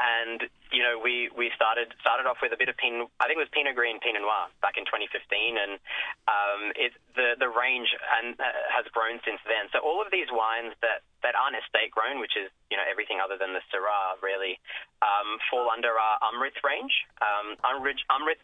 and 0.00 0.48
you 0.72 0.80
know 0.80 0.96
we 0.96 1.28
we 1.36 1.52
started 1.52 1.92
started 2.00 2.24
off 2.24 2.40
with 2.40 2.56
a 2.56 2.58
bit 2.58 2.72
of 2.72 2.76
Pinot 2.80 3.12
I 3.20 3.28
think 3.28 3.36
it 3.36 3.44
was 3.44 3.52
Pinot 3.52 3.76
Gris 3.76 3.92
and 3.92 4.00
Pinot 4.00 4.24
Noir 4.24 4.48
back 4.64 4.80
in 4.80 4.88
2015 4.88 5.60
and 5.60 5.76
um, 6.24 6.72
it 6.74 6.96
the 7.12 7.36
the 7.36 7.52
range 7.52 7.92
and 7.92 8.38
uh, 8.40 8.64
has 8.72 8.88
grown 8.96 9.20
since 9.22 9.40
then 9.44 9.68
so 9.76 9.84
all 9.84 10.00
of 10.00 10.08
these 10.08 10.32
wines 10.32 10.72
that 10.80 11.04
that 11.20 11.36
aren't 11.36 11.60
estate 11.60 11.92
grown 11.92 12.16
which 12.18 12.34
is 12.34 12.48
you 12.72 12.80
know 12.80 12.86
everything 12.88 13.20
other 13.20 13.36
than 13.36 13.52
the 13.52 13.62
Syrah 13.68 14.16
really 14.24 14.56
um, 15.04 15.36
fall 15.52 15.68
under 15.68 15.92
our 15.92 16.16
Amrit 16.32 16.56
range 16.64 17.04
um, 17.20 17.60
Amrit 17.60 18.00
Amrit 18.08 18.40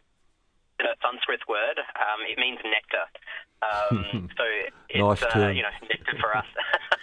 a 0.81 0.93
Sanskrit 1.01 1.41
word. 1.49 1.81
Um, 1.81 2.21
it 2.29 2.37
means 2.37 2.59
nectar. 2.61 3.09
Um, 3.65 4.29
so 4.37 4.45
it's 4.91 5.01
nice 5.01 5.23
uh, 5.25 5.49
you 5.49 5.63
know 5.63 5.73
nectar 5.89 6.21
for 6.21 6.37
us. 6.37 6.45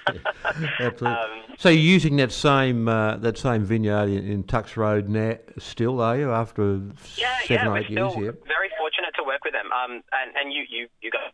Absolutely. 0.80 1.08
Um, 1.08 1.56
so 1.58 1.70
you're 1.70 1.80
using 1.80 2.18
that 2.18 2.32
same 2.32 2.88
uh, 2.88 3.18
that 3.18 3.38
same 3.38 3.64
vineyard 3.64 4.10
in, 4.10 4.28
in, 4.28 4.44
Tucks 4.44 4.76
Road 4.76 5.10
now 5.10 5.38
still, 5.58 6.02
are 6.02 6.18
you? 6.18 6.32
After 6.32 6.82
yeah, 7.16 7.40
seven 7.46 7.66
yeah, 7.66 7.72
or 7.72 7.78
eight 7.78 7.90
years, 7.90 8.14
yeah. 8.16 8.32
Very 8.48 8.70
fortunate 8.78 9.14
to 9.16 9.24
work 9.24 9.44
with 9.46 9.54
them. 9.54 9.72
Um, 9.72 10.04
and 10.12 10.36
and 10.36 10.54
you 10.54 10.66
you 10.70 10.88
you 11.02 11.12
got. 11.12 11.34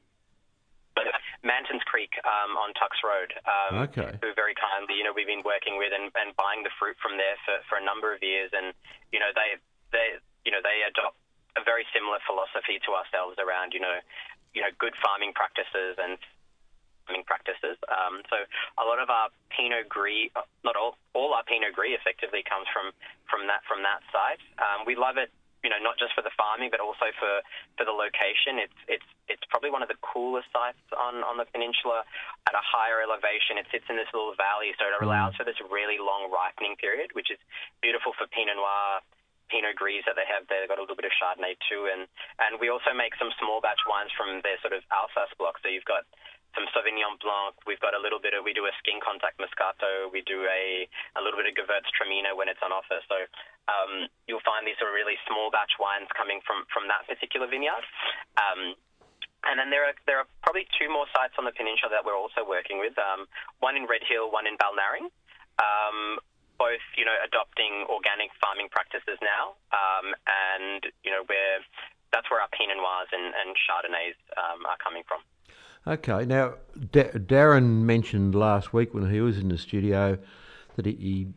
Mantons 1.39 1.79
Creek 1.87 2.11
um, 2.27 2.59
on 2.59 2.75
Tucks 2.75 2.99
Road, 2.99 3.31
um, 3.47 3.87
okay. 3.87 4.11
who 4.19 4.35
very 4.35 4.51
kindly, 4.51 4.99
you 4.99 5.07
know, 5.07 5.15
we've 5.15 5.31
been 5.31 5.47
working 5.47 5.79
with 5.79 5.95
and, 5.95 6.11
and 6.19 6.35
buying 6.35 6.67
the 6.67 6.73
fruit 6.75 6.99
from 6.99 7.15
there 7.15 7.39
for, 7.47 7.63
for 7.71 7.79
a 7.79 7.83
number 7.83 8.11
of 8.11 8.19
years, 8.19 8.51
and 8.51 8.75
you 9.15 9.23
know, 9.23 9.31
they 9.31 9.55
they 9.95 10.19
you 10.43 10.51
know 10.51 10.59
they 10.59 10.83
adopt 10.83 11.15
a 11.57 11.63
very 11.63 11.87
similar 11.95 12.19
philosophy 12.27 12.77
to 12.85 12.91
ourselves 12.93 13.39
around, 13.39 13.73
you 13.73 13.79
know, 13.79 14.03
you 14.53 14.61
know, 14.61 14.69
good 14.77 14.93
farming 14.99 15.33
practices 15.33 15.97
and 15.97 16.17
farming 17.09 17.25
practices. 17.25 17.81
Um, 17.89 18.21
so 18.29 18.37
a 18.77 18.85
lot 18.85 19.01
of 19.01 19.09
our 19.09 19.33
Pinot 19.49 19.89
Gris, 19.89 20.29
not 20.61 20.77
all, 20.77 20.93
all 21.17 21.33
our 21.33 21.41
Pinot 21.49 21.73
Gris 21.73 21.97
effectively 21.97 22.45
comes 22.45 22.69
from, 22.69 22.93
from 23.25 23.49
that 23.49 23.65
from 23.65 23.81
that 23.81 24.05
site. 24.13 24.37
Um, 24.61 24.85
we 24.85 24.93
love 24.93 25.17
it, 25.17 25.33
you 25.65 25.73
know, 25.73 25.81
not 25.81 25.97
just 25.97 26.13
for 26.13 26.21
the 26.21 26.29
farming, 26.37 26.69
but 26.69 26.77
also 26.77 27.09
for, 27.17 27.41
for 27.81 27.83
the 27.89 27.95
location. 27.95 28.61
It's 28.61 28.79
it's 28.85 29.09
it's 29.25 29.45
probably 29.49 29.73
one 29.73 29.81
of 29.81 29.89
the 29.89 29.97
coolest 30.05 30.53
sites 30.53 30.81
on, 30.93 31.25
on 31.25 31.41
the 31.41 31.49
peninsula 31.49 32.05
at 32.45 32.53
a 32.53 32.61
higher 32.61 33.01
elevation. 33.01 33.57
It 33.57 33.65
sits 33.73 33.89
in 33.89 33.97
this 33.97 34.09
little 34.13 34.37
valley, 34.37 34.77
so 34.77 34.85
it 34.85 34.93
mm. 34.93 35.09
allows 35.09 35.33
for 35.33 35.45
this 35.49 35.57
really 35.73 35.97
long 35.97 36.29
ripening 36.29 36.77
period, 36.77 37.17
which 37.17 37.33
is 37.33 37.41
beautiful 37.81 38.13
for 38.13 38.29
Pinot 38.29 38.53
Noir. 38.53 39.01
Pinot 39.49 39.73
Gris 39.73 40.05
that 40.05 40.13
they 40.13 40.29
have 40.29 40.45
there. 40.45 40.61
They've 40.61 40.69
got 40.69 40.77
a 40.77 40.85
little 40.85 40.93
bit 40.93 41.09
of 41.09 41.13
Chardonnay 41.17 41.57
too, 41.65 41.89
and 41.89 42.05
and 42.37 42.61
we 42.61 42.69
also 42.69 42.93
make 42.93 43.17
some 43.17 43.33
small 43.41 43.57
batch 43.65 43.81
wines 43.89 44.13
from 44.13 44.45
their 44.45 44.61
sort 44.61 44.77
of 44.77 44.85
Alsace 44.93 45.33
block. 45.41 45.57
So 45.65 45.73
you've 45.73 45.89
got 45.89 46.05
some 46.57 46.65
Sauvignon 46.73 47.17
Blanc. 47.21 47.55
We've 47.69 47.81
got 47.81 47.93
a 47.93 48.01
little 48.01 48.17
bit 48.17 48.33
of, 48.33 48.41
we 48.43 48.53
do 48.53 48.65
a 48.65 48.73
skin 48.81 48.97
contact 49.01 49.37
Moscato. 49.37 50.09
We 50.09 50.25
do 50.25 50.45
a, 50.49 50.89
a 51.17 51.21
little 51.21 51.37
bit 51.37 51.49
of 51.49 51.53
Gewürztraminer 51.53 52.33
when 52.33 52.49
it's 52.49 52.61
on 52.65 52.73
offer. 52.73 52.99
So 53.05 53.17
um, 53.69 54.09
you'll 54.25 54.43
find 54.45 54.65
these 54.65 54.77
sort 54.81 54.89
of 54.89 54.95
really 54.97 55.17
small 55.29 55.53
batch 55.53 55.77
wines 55.77 56.09
coming 56.17 56.41
from, 56.45 56.65
from 56.73 56.89
that 56.89 57.05
particular 57.05 57.45
vineyard. 57.45 57.85
Um, 58.37 58.73
and 59.47 59.55
then 59.55 59.71
there 59.71 59.87
are 59.87 59.95
there 60.03 60.19
are 60.19 60.27
probably 60.43 60.67
two 60.75 60.91
more 60.91 61.07
sites 61.15 61.31
on 61.39 61.47
the 61.47 61.55
peninsula 61.55 61.87
that 61.95 62.03
we're 62.03 62.17
also 62.17 62.43
working 62.43 62.75
with. 62.75 62.91
Um, 62.99 63.23
one 63.63 63.79
in 63.79 63.87
Red 63.87 64.03
Hill, 64.03 64.27
one 64.27 64.43
in 64.43 64.59
Balnarring. 64.59 65.07
Um, 65.63 66.19
both, 66.59 66.83
you 66.99 67.07
know, 67.07 67.15
adopting 67.23 67.87
organic 67.87 68.35
farming 68.43 68.67
practices 68.67 69.15
now, 69.23 69.55
um, 69.71 70.11
and 70.27 70.83
you 71.07 71.11
know, 71.11 71.23
where 71.31 71.63
that's 72.11 72.27
where 72.27 72.43
our 72.43 72.51
Pinot 72.51 72.75
Noirs 72.75 73.09
and, 73.15 73.31
and 73.31 73.55
Chardonnays 73.55 74.19
um, 74.35 74.67
are 74.67 74.77
coming 74.83 75.07
from. 75.07 75.23
Okay, 75.87 76.25
now 76.25 76.55
Darren 76.77 77.81
mentioned 77.81 78.35
last 78.35 78.73
week 78.73 78.93
when 78.93 79.09
he 79.09 79.21
was 79.21 79.37
in 79.37 79.49
the 79.49 79.57
studio 79.57 80.17
that 80.75 80.85
he, 80.85 80.93
he 80.95 81.27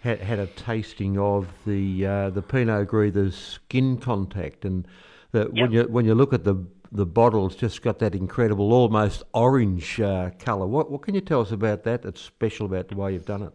had, 0.00 0.20
had 0.20 0.38
a 0.38 0.46
tasting 0.46 1.18
of 1.18 1.48
the 1.66 2.06
uh, 2.06 2.30
the 2.30 2.42
Pinot 2.42 2.88
Gris, 2.88 3.14
the 3.14 3.30
skin 3.30 3.98
contact, 3.98 4.64
and 4.64 4.86
that 5.32 5.54
yep. 5.54 5.62
when 5.62 5.72
you 5.72 5.82
when 5.84 6.04
you 6.04 6.14
look 6.14 6.32
at 6.32 6.44
the 6.44 6.66
the 6.92 7.06
bottle, 7.06 7.46
it's 7.46 7.56
just 7.56 7.82
got 7.82 7.98
that 7.98 8.14
incredible, 8.14 8.72
almost 8.72 9.24
orange 9.34 10.00
uh, 10.00 10.30
colour. 10.38 10.66
What 10.66 10.90
what 10.90 11.02
can 11.02 11.14
you 11.14 11.20
tell 11.20 11.40
us 11.40 11.52
about 11.52 11.84
that? 11.84 12.02
That's 12.02 12.20
special 12.20 12.66
about 12.66 12.88
the 12.88 12.96
way 12.96 13.12
you've 13.12 13.26
done 13.26 13.42
it. 13.42 13.52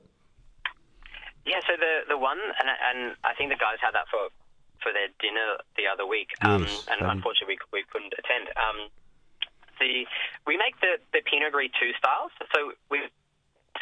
Yeah, 1.45 1.59
so 1.65 1.73
the 1.79 2.01
the 2.09 2.17
one, 2.17 2.37
and 2.37 2.69
and 2.69 3.15
I 3.23 3.33
think 3.33 3.49
the 3.49 3.57
guys 3.57 3.77
had 3.81 3.93
that 3.93 4.05
for 4.11 4.29
for 4.83 4.91
their 4.93 5.07
dinner 5.19 5.57
the 5.75 5.83
other 5.91 6.05
week, 6.05 6.29
um, 6.41 6.63
yes, 6.63 6.85
and 6.91 7.01
um, 7.01 7.17
unfortunately 7.17 7.57
we, 7.71 7.79
we 7.79 7.83
couldn't 7.91 8.13
attend. 8.17 8.49
Um, 8.55 8.89
the 9.79 10.05
we 10.45 10.57
make 10.57 10.79
the 10.79 10.99
the 11.11 11.21
Pinot 11.25 11.51
Gris 11.51 11.71
two 11.79 11.91
styles. 11.97 12.31
So 12.53 12.75
we 12.91 13.07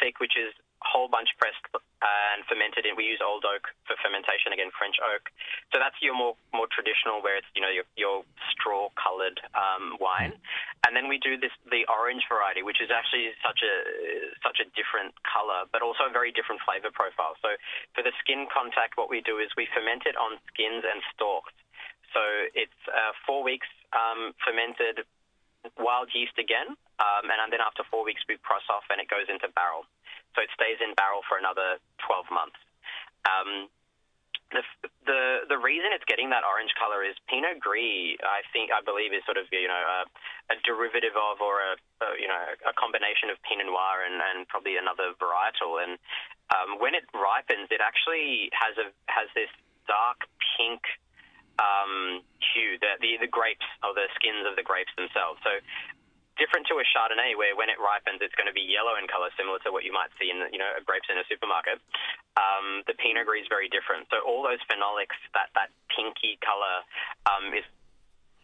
thick, 0.00 0.20
which 0.20 0.38
is 0.38 0.54
whole 0.82 1.10
bunch 1.10 1.34
pressed 1.42 1.58
and 1.74 2.46
fermented 2.46 2.86
in. 2.86 2.94
We 2.94 3.10
use 3.10 3.18
old 3.18 3.42
oak 3.42 3.66
for 3.82 3.98
fermentation, 3.98 4.54
again 4.54 4.70
French 4.78 4.94
oak. 5.02 5.26
So 5.74 5.82
that's 5.82 5.98
your 5.98 6.14
more 6.14 6.38
more 6.54 6.70
traditional, 6.70 7.18
where 7.18 7.34
it's 7.34 7.50
you 7.58 7.62
know 7.62 7.70
your, 7.70 7.86
your 7.98 8.22
straw 8.54 8.90
coloured 8.94 9.42
um, 9.58 9.98
wine, 9.98 10.38
and 10.86 10.94
then 10.94 11.10
we 11.10 11.18
do 11.18 11.34
this 11.34 11.52
the 11.66 11.82
orange 11.90 12.22
variety, 12.30 12.62
which 12.62 12.78
is 12.78 12.94
actually 12.94 13.34
such 13.42 13.60
a 13.66 13.74
such 14.42 14.62
a 14.62 14.66
different 14.78 15.14
colour, 15.26 15.66
but 15.74 15.82
also 15.82 16.06
a 16.06 16.12
very 16.14 16.30
different 16.30 16.62
flavour 16.62 16.94
profile. 16.94 17.34
So 17.42 17.58
for 17.94 18.06
the 18.06 18.14
skin 18.22 18.46
contact, 18.46 18.94
what 18.94 19.10
we 19.10 19.20
do 19.20 19.42
is 19.42 19.50
we 19.58 19.66
ferment 19.74 20.06
it 20.06 20.14
on 20.14 20.38
skins 20.54 20.86
and 20.86 21.02
stalks. 21.14 21.52
So 22.14 22.22
it's 22.56 22.80
uh, 22.88 23.12
four 23.26 23.44
weeks 23.44 23.68
um, 23.92 24.32
fermented 24.40 25.04
wild 25.78 26.10
yeast 26.14 26.36
again, 26.38 26.74
um, 26.98 27.24
and 27.28 27.52
then 27.52 27.60
after 27.60 27.82
four 27.90 28.04
weeks 28.04 28.22
we 28.28 28.38
cross 28.40 28.64
off 28.70 28.86
and 28.90 29.00
it 29.00 29.08
goes 29.10 29.26
into 29.28 29.48
barrel. 29.54 29.86
So 30.34 30.42
it 30.42 30.50
stays 30.54 30.78
in 30.78 30.94
barrel 30.94 31.22
for 31.26 31.38
another 31.38 31.82
12 32.06 32.30
months. 32.30 32.58
Um, 33.26 33.68
the, 34.48 34.64
the 35.04 35.20
the 35.52 35.60
reason 35.60 35.92
it's 35.92 36.08
getting 36.08 36.32
that 36.32 36.40
orange 36.40 36.72
color 36.80 37.04
is 37.04 37.12
Pinot 37.28 37.60
Gris. 37.60 38.16
I 38.24 38.40
think 38.48 38.72
I 38.72 38.80
believe 38.80 39.12
is 39.12 39.20
sort 39.28 39.36
of 39.36 39.44
you 39.52 39.68
know 39.68 39.76
a, 39.76 40.08
a 40.48 40.56
derivative 40.64 41.12
of 41.12 41.44
or 41.44 41.60
a, 41.60 41.72
a, 42.00 42.08
you 42.16 42.28
know 42.28 42.40
a 42.64 42.72
combination 42.72 43.28
of 43.28 43.36
Pinot 43.44 43.68
Noir 43.68 44.08
and, 44.08 44.16
and 44.16 44.48
probably 44.48 44.80
another 44.80 45.12
varietal. 45.20 45.84
And 45.84 46.00
um, 46.48 46.80
when 46.80 46.96
it 46.96 47.04
ripens, 47.12 47.68
it 47.68 47.84
actually 47.84 48.48
has 48.56 48.72
a 48.80 48.88
has 49.12 49.28
this 49.36 49.52
dark 49.84 50.24
pink 50.56 50.80
um, 51.58 52.22
hue, 52.40 52.78
the, 52.78 52.98
the, 53.02 53.26
the 53.26 53.30
grapes 53.30 53.66
or 53.82 53.94
the 53.94 54.06
skins 54.14 54.46
of 54.46 54.54
the 54.54 54.64
grapes 54.64 54.90
themselves. 54.94 55.38
So 55.42 55.58
different 56.38 56.70
to 56.70 56.78
a 56.78 56.86
Chardonnay, 56.86 57.34
where 57.34 57.58
when 57.58 57.66
it 57.66 57.82
ripens, 57.82 58.22
it's 58.22 58.34
going 58.38 58.46
to 58.46 58.54
be 58.54 58.62
yellow 58.62 58.94
in 58.94 59.10
color, 59.10 59.28
similar 59.34 59.58
to 59.66 59.74
what 59.74 59.82
you 59.82 59.90
might 59.90 60.14
see 60.16 60.30
in 60.30 60.38
you 60.54 60.58
know 60.62 60.70
grapes 60.86 61.10
in 61.10 61.18
a 61.18 61.26
supermarket. 61.26 61.82
Um, 62.38 62.86
the 62.86 62.94
Pinot 62.94 63.26
Gris 63.26 63.44
is 63.44 63.50
very 63.50 63.66
different. 63.68 64.06
So 64.08 64.22
all 64.22 64.46
those 64.46 64.62
phenolics, 64.70 65.18
that 65.34 65.50
that 65.58 65.74
pinky 65.90 66.38
color, 66.40 66.86
um, 67.26 67.50
is 67.52 67.66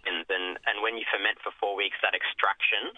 and 0.05 0.27
and 0.29 0.83
when 0.83 0.99
you 0.99 1.07
ferment 1.09 1.39
for 1.41 1.55
four 1.57 1.79
weeks, 1.79 1.97
that 2.03 2.13
extraction 2.13 2.93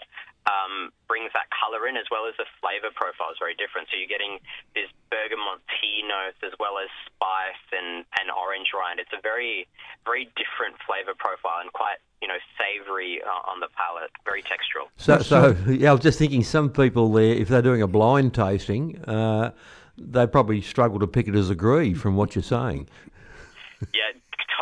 um, 0.47 0.95
brings 1.07 1.31
that 1.35 1.51
color 1.51 1.87
in 1.87 1.99
as 1.99 2.07
well 2.09 2.25
as 2.25 2.35
the 2.39 2.47
flavor 2.63 2.89
profile 2.95 3.31
is 3.31 3.39
very 3.39 3.55
different. 3.59 3.91
So 3.91 3.99
you're 3.99 4.11
getting 4.11 4.39
this 4.73 4.87
bergamot 5.11 5.59
tea 5.77 6.07
notes 6.07 6.39
as 6.43 6.55
well 6.59 6.79
as 6.79 6.87
spice 7.05 7.63
and, 7.75 8.07
and 8.19 8.31
orange 8.31 8.71
rind. 8.71 8.99
It's 9.03 9.11
a 9.11 9.21
very 9.21 9.67
very 10.07 10.31
different 10.39 10.79
flavor 10.87 11.13
profile 11.13 11.59
and 11.59 11.71
quite 11.75 11.99
you 12.23 12.27
know 12.27 12.39
savory 12.55 13.19
uh, 13.21 13.51
on 13.51 13.59
the 13.59 13.67
palate, 13.75 14.11
very 14.23 14.41
textural. 14.41 14.87
So 14.95 15.19
so 15.19 15.53
yeah, 15.67 15.91
I 15.91 15.93
was 15.93 16.01
just 16.01 16.17
thinking 16.17 16.43
some 16.43 16.71
people 16.71 17.11
there, 17.11 17.35
if 17.35 17.47
they're 17.51 17.61
doing 17.61 17.81
a 17.83 17.87
blind 17.87 18.33
tasting. 18.33 19.03
Uh, 19.03 19.51
they 19.97 20.27
probably 20.27 20.61
struggle 20.61 20.99
to 20.99 21.07
pick 21.07 21.27
it 21.27 21.35
as 21.35 21.49
a 21.49 21.55
Gris 21.55 21.97
from 21.97 22.15
what 22.15 22.35
you're 22.35 22.43
saying. 22.43 22.87
yeah, 23.93 24.13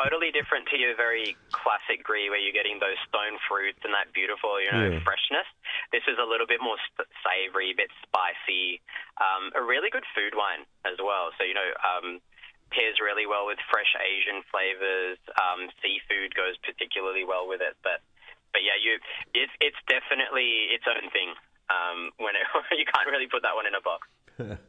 totally 0.06 0.30
different 0.30 0.70
to 0.70 0.78
your 0.78 0.94
very 0.94 1.34
classic 1.50 2.06
Gris 2.06 2.30
where 2.30 2.38
you're 2.38 2.54
getting 2.54 2.78
those 2.78 2.98
stone 3.10 3.42
fruits 3.50 3.82
and 3.82 3.94
that 3.98 4.14
beautiful, 4.14 4.62
you 4.62 4.70
know, 4.70 4.94
yeah. 4.94 5.02
freshness. 5.02 5.50
This 5.90 6.06
is 6.06 6.22
a 6.22 6.28
little 6.28 6.46
bit 6.46 6.62
more 6.62 6.78
savory, 7.26 7.74
a 7.74 7.78
bit 7.78 7.90
spicy, 8.06 8.86
um, 9.18 9.50
a 9.58 9.66
really 9.66 9.90
good 9.90 10.06
food 10.14 10.38
wine 10.38 10.70
as 10.86 11.02
well. 11.02 11.34
So, 11.42 11.42
you 11.42 11.58
know, 11.58 11.70
um, 11.82 12.22
pairs 12.70 13.02
really 13.02 13.26
well 13.26 13.50
with 13.50 13.58
fresh 13.74 13.90
Asian 13.98 14.46
flavors. 14.54 15.18
Um, 15.42 15.74
seafood 15.82 16.38
goes 16.38 16.54
particularly 16.62 17.26
well 17.26 17.50
with 17.50 17.66
it. 17.66 17.74
But, 17.82 18.06
but 18.54 18.62
yeah, 18.62 18.78
you, 18.78 19.02
it's, 19.34 19.54
it's 19.58 19.82
definitely 19.90 20.70
its 20.70 20.86
own 20.86 21.10
thing. 21.10 21.34
Um, 21.66 22.14
when 22.22 22.38
it, 22.38 22.46
you 22.78 22.86
can't 22.86 23.10
really 23.10 23.26
put 23.26 23.42
that 23.42 23.58
one 23.58 23.66
in 23.66 23.74
a 23.74 23.82
box. 23.82 24.06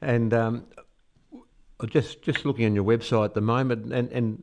and 0.00 0.32
um, 0.32 0.64
just 1.86 2.22
just 2.22 2.44
looking 2.44 2.64
on 2.64 2.74
your 2.74 2.84
website 2.84 3.26
at 3.26 3.34
the 3.34 3.40
moment, 3.40 3.92
and, 3.92 4.10
and 4.12 4.42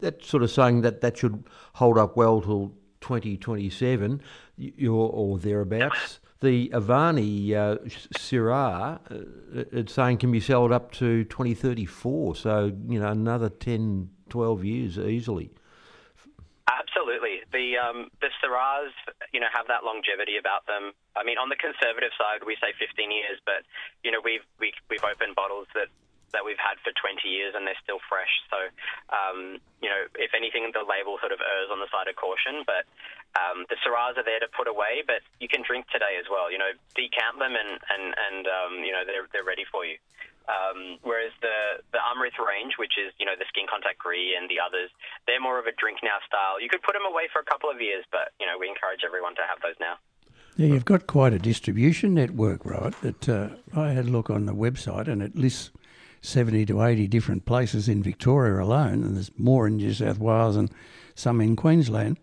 that's 0.00 0.26
sort 0.26 0.42
of 0.42 0.50
saying 0.50 0.82
that 0.82 1.00
that 1.00 1.18
should 1.18 1.44
hold 1.74 1.98
up 1.98 2.16
well 2.16 2.40
till 2.40 2.72
2027 3.00 4.22
or 4.88 5.38
thereabouts. 5.38 6.20
the 6.40 6.68
Avani 6.70 7.52
uh, 7.52 7.76
Syrah, 8.18 9.00
uh, 9.10 9.64
it's 9.72 9.92
saying 9.92 10.18
can 10.18 10.30
be 10.30 10.40
sold 10.40 10.72
up 10.72 10.92
to 10.92 11.24
2034. 11.24 12.36
So, 12.36 12.72
you 12.88 13.00
know, 13.00 13.08
another 13.08 13.48
10, 13.48 14.10
12 14.28 14.64
years 14.64 14.98
easily. 14.98 15.50
Absolutely. 16.64 17.44
The 17.52 17.76
um, 17.76 18.08
the 18.20 18.28
Syrahs, 18.40 18.92
you 19.32 19.40
know, 19.40 19.52
have 19.52 19.66
that 19.68 19.84
longevity 19.84 20.36
about 20.40 20.64
them. 20.66 20.92
I 21.14 21.22
mean, 21.24 21.36
on 21.36 21.48
the 21.48 21.56
conservative 21.60 22.12
side, 22.16 22.40
we 22.46 22.56
say 22.56 22.72
15 22.80 23.12
years, 23.12 23.36
but 23.44 23.68
you 24.02 24.10
know, 24.10 24.20
we've 24.24 24.44
we, 24.58 24.72
have 24.72 24.80
we 24.88 24.96
have 24.96 25.12
opened 25.12 25.36
bottles 25.36 25.68
that 25.74 25.92
that 26.34 26.44
we've 26.44 26.60
had 26.60 26.76
for 26.82 26.90
20 26.90 27.22
years 27.24 27.54
and 27.54 27.62
they're 27.64 27.78
still 27.80 28.02
fresh. 28.10 28.30
So, 28.50 28.58
um, 29.14 29.62
you 29.78 29.88
know, 29.88 30.10
if 30.18 30.34
anything, 30.34 30.68
the 30.74 30.82
label 30.82 31.16
sort 31.22 31.30
of 31.30 31.40
errs 31.40 31.70
on 31.70 31.78
the 31.78 31.88
side 31.88 32.10
of 32.10 32.18
caution. 32.18 32.66
But 32.66 32.84
um, 33.38 33.64
the 33.70 33.78
Syrahs 33.80 34.18
are 34.18 34.26
there 34.26 34.42
to 34.42 34.50
put 34.50 34.66
away, 34.66 35.06
but 35.06 35.22
you 35.38 35.48
can 35.48 35.62
drink 35.62 35.86
today 35.88 36.18
as 36.18 36.26
well. 36.30 36.50
You 36.50 36.58
know, 36.58 36.74
decant 36.94 37.38
them 37.38 37.54
and 37.54 37.78
and 37.90 38.04
and 38.14 38.42
um, 38.46 38.72
you 38.82 38.92
know 38.92 39.06
they're 39.06 39.30
they're 39.30 39.46
ready 39.46 39.64
for 39.66 39.86
you. 39.86 39.98
Um, 40.44 41.00
whereas 41.00 41.32
the 41.40 41.80
the 41.90 41.98
Amrit 41.98 42.36
range, 42.36 42.76
which 42.76 43.00
is 43.00 43.16
you 43.18 43.26
know 43.26 43.34
the 43.34 43.48
skin 43.48 43.64
contact 43.64 43.98
gris 43.98 44.36
and 44.36 44.46
the 44.46 44.60
others, 44.60 44.92
they're 45.26 45.40
more 45.40 45.58
of 45.58 45.66
a 45.66 45.74
drink 45.74 46.04
now 46.04 46.20
style. 46.28 46.60
You 46.60 46.68
could 46.68 46.84
put 46.84 46.92
them 46.92 47.08
away 47.08 47.32
for 47.32 47.40
a 47.40 47.48
couple 47.48 47.72
of 47.72 47.80
years, 47.80 48.04
but 48.12 48.36
you 48.38 48.46
know 48.46 48.60
we 48.60 48.68
encourage 48.68 49.02
everyone 49.02 49.34
to 49.40 49.44
have 49.48 49.58
those 49.64 49.78
now. 49.80 49.96
Yeah, 50.56 50.68
you've 50.68 50.84
got 50.84 51.08
quite 51.08 51.32
a 51.32 51.38
distribution 51.38 52.14
network, 52.14 52.64
right? 52.64 52.94
That 53.02 53.28
uh, 53.28 53.48
I 53.74 53.90
had 53.90 54.06
a 54.06 54.12
look 54.14 54.30
on 54.30 54.46
the 54.46 54.54
website, 54.54 55.08
and 55.08 55.22
it 55.22 55.34
lists 55.34 55.70
seventy 56.24 56.64
to 56.66 56.82
eighty 56.82 57.06
different 57.06 57.44
places 57.44 57.88
in 57.88 58.02
Victoria 58.02 58.62
alone, 58.62 59.04
and 59.04 59.16
there's 59.16 59.30
more 59.38 59.66
in 59.66 59.76
New 59.76 59.92
South 59.92 60.18
Wales 60.18 60.56
and 60.56 60.70
some 61.14 61.40
in 61.40 61.56
Queensland. 61.56 62.18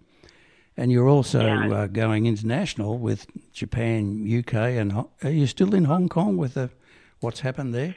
And 0.78 0.92
you're 0.92 1.10
also 1.10 1.44
yeah. 1.44 1.68
uh, 1.70 1.88
going 1.88 2.26
international 2.26 2.98
with 2.98 3.28
Japan, 3.52 4.24
UK, 4.26 4.80
and 4.80 5.06
are 5.22 5.30
you 5.30 5.46
still 5.46 5.76
in 5.76 5.86
Hong 5.86 6.08
Kong 6.08 6.38
with 6.38 6.56
the, 6.56 6.72
what's 7.20 7.42
happened 7.42 7.76
there? 7.76 7.96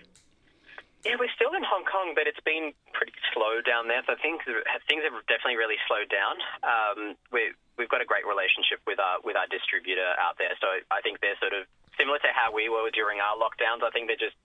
Yeah, 1.05 1.17
we're 1.21 1.33
still 1.37 1.53
in 1.55 1.63
Hong 1.63 1.85
Kong, 1.85 2.13
but 2.17 2.27
it's 2.27 2.41
been 2.45 2.73
pretty 2.93 3.13
slow 3.33 3.61
down 3.61 3.89
there. 3.89 4.01
So 4.09 4.17
things 4.21 4.41
things 4.89 5.05
have 5.05 5.13
definitely 5.29 5.61
really 5.61 5.77
slowed 5.87 6.09
down. 6.09 6.41
Um, 6.65 6.99
we 7.31 7.53
we've 7.77 7.93
got 7.93 8.01
a 8.01 8.09
great 8.09 8.25
relationship 8.25 8.81
with 8.89 8.99
our 8.99 9.21
with 9.21 9.37
our 9.37 9.47
distributor 9.53 10.17
out 10.17 10.41
there. 10.41 10.57
So 10.65 10.67
I 10.89 11.05
think 11.05 11.21
they're 11.21 11.37
sort 11.45 11.53
of 11.53 11.69
similar 11.99 12.19
to 12.23 12.31
how 12.35 12.53
we 12.53 12.69
were 12.69 12.91
during 12.91 13.21
our 13.21 13.37
lockdowns. 13.37 13.83
I 13.83 13.91
think 13.91 14.09
they're 14.09 14.21
just 14.21 14.37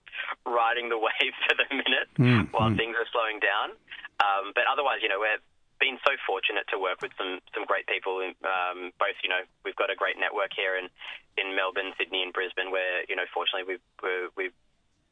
riding 0.46 0.88
the 0.88 0.98
wave 1.06 1.34
for 1.46 1.54
the 1.56 1.68
minute 1.70 2.08
mm, 2.18 2.48
while 2.52 2.70
mm. 2.70 2.78
things 2.78 2.94
are 2.96 3.08
slowing 3.10 3.40
down. 3.40 3.76
Um, 4.20 4.52
but 4.54 4.64
otherwise, 4.70 5.00
you 5.00 5.08
know, 5.08 5.20
we're 5.20 5.40
been 5.80 5.96
so 6.04 6.12
fortunate 6.28 6.68
to 6.68 6.76
work 6.76 7.00
with 7.00 7.10
some 7.16 7.40
some 7.56 7.64
great 7.64 7.88
people. 7.88 8.20
In, 8.20 8.36
Um, 8.44 8.92
both, 9.00 9.16
you 9.24 9.32
know, 9.32 9.40
we've 9.64 9.76
got 9.80 9.88
a 9.88 9.96
great 9.96 10.20
network 10.20 10.52
here 10.52 10.76
in 10.76 10.92
in 11.40 11.56
Melbourne, 11.56 11.96
Sydney, 11.96 12.22
and 12.22 12.32
Brisbane, 12.32 12.70
where 12.70 13.02
you 13.08 13.16
know, 13.16 13.24
fortunately, 13.32 13.80
we've 13.80 14.30
we've 14.36 14.56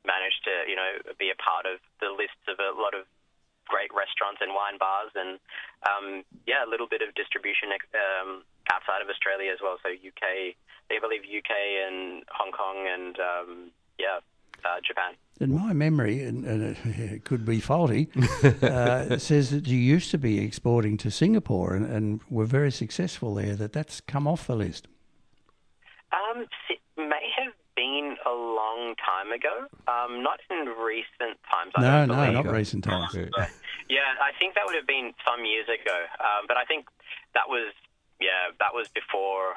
managed 0.04 0.44
to, 0.44 0.54
you 0.68 0.76
know, 0.76 1.00
be 1.18 1.30
a 1.32 1.38
part 1.40 1.66
of 1.66 1.80
the 2.00 2.12
lists 2.12 2.44
of 2.46 2.60
a 2.60 2.76
lot 2.78 2.94
of 2.94 3.08
great 3.68 3.92
restaurants 3.94 4.40
and 4.40 4.52
wine 4.56 4.80
bars, 4.80 5.12
and 5.14 5.38
um, 5.86 6.24
yeah, 6.46 6.64
a 6.64 6.68
little 6.68 6.88
bit 6.88 7.02
of 7.04 7.14
distribution 7.14 7.70
um, 7.94 8.42
outside 8.72 9.04
of 9.04 9.08
Australia 9.08 9.52
as 9.52 9.60
well. 9.62 9.76
So 9.84 9.92
UK, 9.92 10.56
I 10.90 10.98
believe 11.00 11.22
UK 11.28 11.52
and 11.86 12.24
Hong 12.32 12.52
Kong, 12.52 12.88
and 12.88 13.14
um, 13.20 13.50
yeah, 14.00 14.20
uh, 14.64 14.80
Japan. 14.86 15.14
In 15.40 15.54
my 15.54 15.72
memory, 15.72 16.22
and, 16.22 16.44
and 16.44 16.76
it 16.84 17.24
could 17.28 17.44
be 17.44 17.60
faulty, 17.60 18.08
uh, 18.62 19.18
says 19.18 19.50
that 19.50 19.66
you 19.66 19.78
used 19.78 20.10
to 20.10 20.18
be 20.18 20.40
exporting 20.40 20.96
to 20.98 21.10
Singapore 21.10 21.74
and, 21.74 21.86
and 21.86 22.20
were 22.28 22.46
very 22.46 22.72
successful 22.72 23.34
there. 23.34 23.54
That 23.54 23.72
that's 23.72 24.00
come 24.00 24.26
off 24.26 24.46
the 24.46 24.56
list. 24.56 24.88
Um, 26.10 26.46
may 26.70 26.76
have 26.76 26.87
been 27.78 28.18
a 28.26 28.34
long 28.34 28.98
time 28.98 29.30
ago. 29.30 29.70
Um, 29.86 30.26
not 30.26 30.42
in 30.50 30.66
recent 30.74 31.38
times. 31.46 31.70
I 31.78 32.06
no, 32.06 32.10
no, 32.10 32.42
not 32.42 32.50
recent 32.50 32.82
times. 32.82 33.14
But, 33.30 33.54
yeah, 33.86 34.18
I 34.18 34.34
think 34.34 34.58
that 34.58 34.66
would 34.66 34.74
have 34.74 34.86
been 34.90 35.14
some 35.22 35.46
years 35.46 35.70
ago. 35.70 35.94
Um, 36.18 36.50
but 36.50 36.58
I 36.58 36.66
think 36.66 36.90
that 37.38 37.46
was 37.46 37.70
yeah, 38.18 38.50
that 38.58 38.74
was 38.74 38.90
before. 38.90 39.54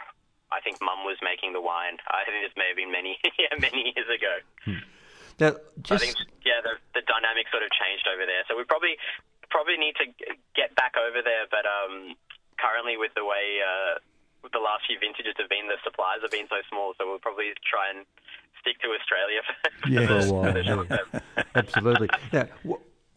I 0.54 0.62
think 0.62 0.78
Mum 0.84 1.08
was 1.08 1.18
making 1.24 1.58
the 1.58 1.64
wine. 1.64 1.98
I 2.12 2.28
think 2.28 2.46
this 2.46 2.54
may 2.54 2.70
have 2.70 2.78
been 2.78 2.94
many 2.94 3.18
yeah 3.42 3.58
many 3.58 3.90
years 3.98 4.08
ago. 4.08 4.34
Hmm. 4.70 4.86
Now, 5.42 5.52
just... 5.82 5.98
I 5.98 5.98
think 5.98 6.16
yeah, 6.46 6.62
the 6.62 6.78
the 6.94 7.02
dynamic 7.10 7.50
sort 7.50 7.66
of 7.66 7.74
changed 7.74 8.06
over 8.06 8.30
there. 8.30 8.46
So 8.46 8.54
we 8.54 8.64
probably 8.70 9.02
probably 9.50 9.82
need 9.82 9.98
to 9.98 10.06
get 10.54 10.78
back 10.78 10.94
over 10.96 11.26
there, 11.26 11.50
but 11.50 11.66
um, 11.66 12.14
currently 12.62 13.02
with 13.02 13.18
the 13.18 13.26
way. 13.26 13.66
Uh, 13.66 13.98
the 14.50 14.60
last 14.60 14.86
few 14.88 14.98
vintages 15.00 15.36
have 15.38 15.50
been, 15.50 15.68
the 15.68 15.78
supplies 15.84 16.20
have 16.22 16.32
been 16.32 16.48
so 16.50 16.58
small, 16.70 16.94
so 16.98 17.06
we'll 17.06 17.20
probably 17.20 17.54
try 17.62 17.90
and 17.94 18.06
stick 18.60 18.80
to 18.82 18.90
Australia 18.98 19.42
for, 19.46 19.90
yeah, 19.90 20.08
for, 20.08 20.26
the, 20.26 20.34
while, 20.34 21.16
yeah. 21.36 21.44
Absolutely. 21.56 22.10
Now, 22.34 22.48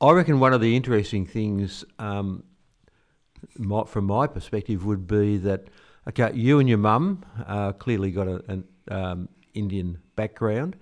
I 0.01 0.11
reckon 0.13 0.41
one 0.41 0.53
of 0.53 0.61
the 0.61 0.77
interesting 0.77 1.27
things, 1.27 1.85
um, 1.99 2.45
my, 3.57 3.85
from 3.85 4.07
my 4.07 4.27
perspective, 4.27 4.85
would 4.85 5.07
be 5.07 5.39
that 5.39 5.69
okay, 6.09 6.31
you 6.35 6.59
and 6.59 6.69
your 6.69 6.79
mum 6.79 7.25
uh, 7.47 7.73
clearly 7.73 8.11
got 8.11 8.29
a, 8.29 8.45
an 8.49 8.65
um, 8.91 9.29
Indian 9.55 9.99
background. 10.17 10.77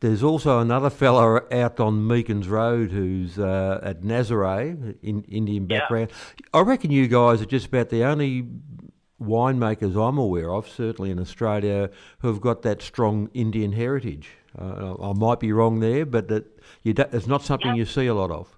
There's 0.00 0.22
also 0.22 0.58
another 0.58 0.90
fella 0.90 1.42
out 1.50 1.80
on 1.80 2.06
Meakins 2.06 2.48
Road 2.48 2.90
who's 2.90 3.38
uh, 3.38 3.80
at 3.82 4.02
Nazaaray, 4.02 4.96
in 5.02 5.22
Indian 5.22 5.66
background. 5.66 6.10
Yeah. 6.10 6.46
I 6.52 6.60
reckon 6.60 6.90
you 6.90 7.08
guys 7.08 7.40
are 7.40 7.46
just 7.46 7.66
about 7.66 7.88
the 7.88 8.04
only 8.04 8.46
winemakers 9.20 9.96
I'm 9.96 10.18
aware 10.18 10.52
of, 10.52 10.68
certainly 10.68 11.10
in 11.10 11.18
Australia, 11.18 11.90
who 12.18 12.28
have 12.28 12.40
got 12.40 12.62
that 12.62 12.82
strong 12.82 13.30
Indian 13.34 13.72
heritage. 13.72 14.30
Uh, 14.58 14.94
I 15.00 15.12
might 15.12 15.40
be 15.40 15.52
wrong 15.52 15.80
there, 15.80 16.06
but 16.06 16.28
that 16.28 16.44
you 16.82 16.94
it's 16.96 17.26
not 17.26 17.42
something 17.42 17.74
you 17.74 17.84
see 17.84 18.06
a 18.06 18.14
lot 18.14 18.30
of. 18.30 18.56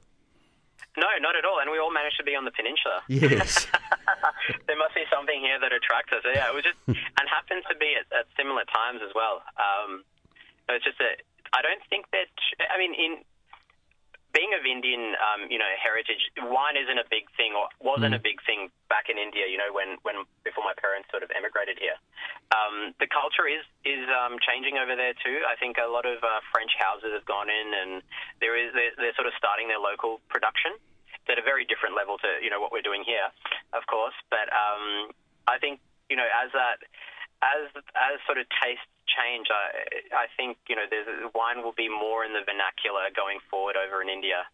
No, 0.97 1.09
not 1.21 1.37
at 1.37 1.45
all. 1.45 1.61
And 1.61 1.71
we 1.71 1.79
all 1.79 1.93
managed 1.93 2.17
to 2.17 2.25
be 2.25 2.33
on 2.35 2.45
the 2.45 2.53
peninsula. 2.57 3.05
Yes. 3.09 3.69
there 4.67 4.81
must 4.81 4.97
be 4.97 5.05
something 5.13 5.41
here 5.41 5.61
that 5.61 5.73
attracts 5.73 6.13
us. 6.13 6.25
Yeah, 6.25 6.49
it 6.49 6.55
was 6.57 6.65
just, 6.65 6.81
and 6.89 7.25
happens 7.29 7.65
to 7.69 7.77
be 7.77 7.97
at, 8.01 8.09
at 8.17 8.25
similar 8.37 8.65
times 8.65 9.05
as 9.05 9.13
well. 9.13 9.45
Um, 9.61 10.05
it's 10.69 10.85
just 10.85 10.99
that 10.99 11.21
I 11.53 11.61
don't 11.61 11.85
think 11.89 12.09
that. 12.13 12.33
I 12.73 12.81
mean, 12.81 12.97
in 12.97 13.25
being 14.37 14.53
of 14.53 14.69
Indian, 14.69 15.17
um, 15.17 15.49
you 15.49 15.57
know, 15.57 15.73
heritage, 15.81 16.21
wine 16.37 16.77
isn't 16.77 17.01
a 17.01 17.09
big 17.09 17.25
thing 17.41 17.57
or 17.57 17.73
wasn't 17.81 18.13
mm. 18.13 18.21
a 18.21 18.23
big 18.23 18.45
thing 18.45 18.69
back 18.93 19.09
in 19.09 19.17
India. 19.17 19.49
You 19.49 19.57
know, 19.57 19.73
when 19.73 19.97
when 20.05 20.29
before 20.45 20.61
my 20.61 20.77
parents 20.77 21.09
sort 21.09 21.25
of 21.25 21.33
emigrated 21.33 21.81
here. 21.81 21.97
Um, 22.53 22.93
the 23.01 23.09
culture 23.09 23.49
is 23.49 23.65
is 23.89 24.05
um, 24.13 24.37
changing 24.45 24.77
over 24.77 24.93
there 24.93 25.17
too. 25.25 25.41
I 25.49 25.57
think 25.57 25.81
a 25.81 25.89
lot 25.89 26.05
of 26.05 26.21
uh, 26.21 26.45
French 26.53 26.77
houses 26.77 27.17
have 27.17 27.25
gone 27.25 27.49
in, 27.49 27.73
and 27.73 28.05
there 28.45 28.53
is 28.53 28.77
they're, 28.77 28.93
they're 29.01 29.17
sort 29.17 29.27
of 29.27 29.35
starting 29.41 29.73
their 29.73 29.81
local 29.81 30.21
production 30.29 30.77
at 31.27 31.41
a 31.41 31.43
very 31.43 31.65
different 31.65 31.97
level 31.97 32.21
to 32.21 32.29
you 32.45 32.53
know 32.53 32.61
what 32.61 32.71
we're 32.71 32.85
doing 32.85 33.03
here, 33.09 33.33
of 33.73 33.89
course. 33.89 34.15
But 34.29 34.53
um, 34.53 35.17
I 35.49 35.57
think 35.57 35.81
you 36.13 36.17
know 36.21 36.29
as 36.29 36.53
that 36.53 36.85
as 37.43 37.69
as 37.95 38.21
sort 38.27 38.39
of 38.39 38.47
tastes 38.63 38.87
change, 39.07 39.49
I 39.51 40.03
I 40.13 40.27
think 40.37 40.59
you 40.69 40.77
know 40.77 40.85
there's 40.89 41.09
wine 41.35 41.63
will 41.63 41.77
be 41.77 41.89
more 41.89 42.25
in 42.25 42.33
the 42.33 42.45
vernacular 42.45 43.09
going 43.15 43.39
forward 43.51 43.77
over 43.77 44.03
in 44.03 44.09
India. 44.09 44.47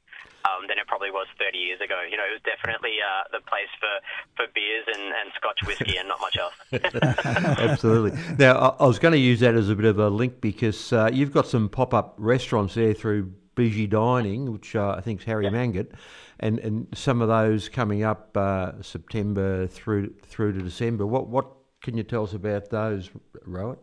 Um, 0.45 0.66
than 0.66 0.77
it 0.77 0.88
probably 0.88 1.11
was 1.11 1.29
30 1.38 1.57
years 1.57 1.81
ago. 1.81 2.03
You 2.03 2.16
know, 2.16 2.25
it 2.25 2.33
was 2.33 2.42
definitely 2.42 2.99
uh, 2.99 3.31
the 3.31 3.38
place 3.47 3.71
for, 3.79 3.95
for 4.37 4.53
beers 4.53 4.85
and, 4.88 5.14
and 5.14 5.31
Scotch 5.37 5.61
whiskey 5.64 5.97
and 5.97 6.09
not 6.09 6.21
much 6.21 6.37
else. 6.37 6.55
Absolutely. 7.59 8.18
Now, 8.38 8.59
I, 8.59 8.85
I, 8.85 8.87
was 8.87 8.99
going 8.99 9.12
to 9.12 9.18
use 9.18 9.38
that 9.40 9.55
as 9.55 9.68
a 9.68 9.77
bit 9.77 9.85
of 9.85 10.01
a 10.01 10.09
link 10.09 10.40
because 10.40 10.92
uh, 10.92 11.11
you've 11.12 11.33
got 11.33 11.47
some 11.47 11.68
pop 11.68 11.95
up 11.95 12.14
restaurants 12.18 12.75
there 12.75 12.92
through 12.92 13.33
Biji 13.57 13.88
Dining, 13.88 14.53
which 14.53 14.75
uh, 14.75 14.95
I 14.97 15.01
think 15.01 15.21
is 15.21 15.27
Harry 15.27 15.45
yeah. 15.45 15.51
Mangat, 15.51 15.92
and, 16.40 16.59
and 16.59 16.87
some 16.95 17.23
of 17.23 17.29
those 17.29 17.68
coming 17.68 18.03
up 18.03 18.37
uh, 18.37 18.83
September 18.83 19.66
through 19.66 20.14
through 20.23 20.53
to 20.55 20.62
December. 20.62 21.07
What 21.07 21.29
what 21.29 21.47
can 21.83 21.97
you 21.97 22.03
tell 22.03 22.25
us 22.25 22.33
about 22.33 22.71
those, 22.71 23.11
Rohit? 23.47 23.79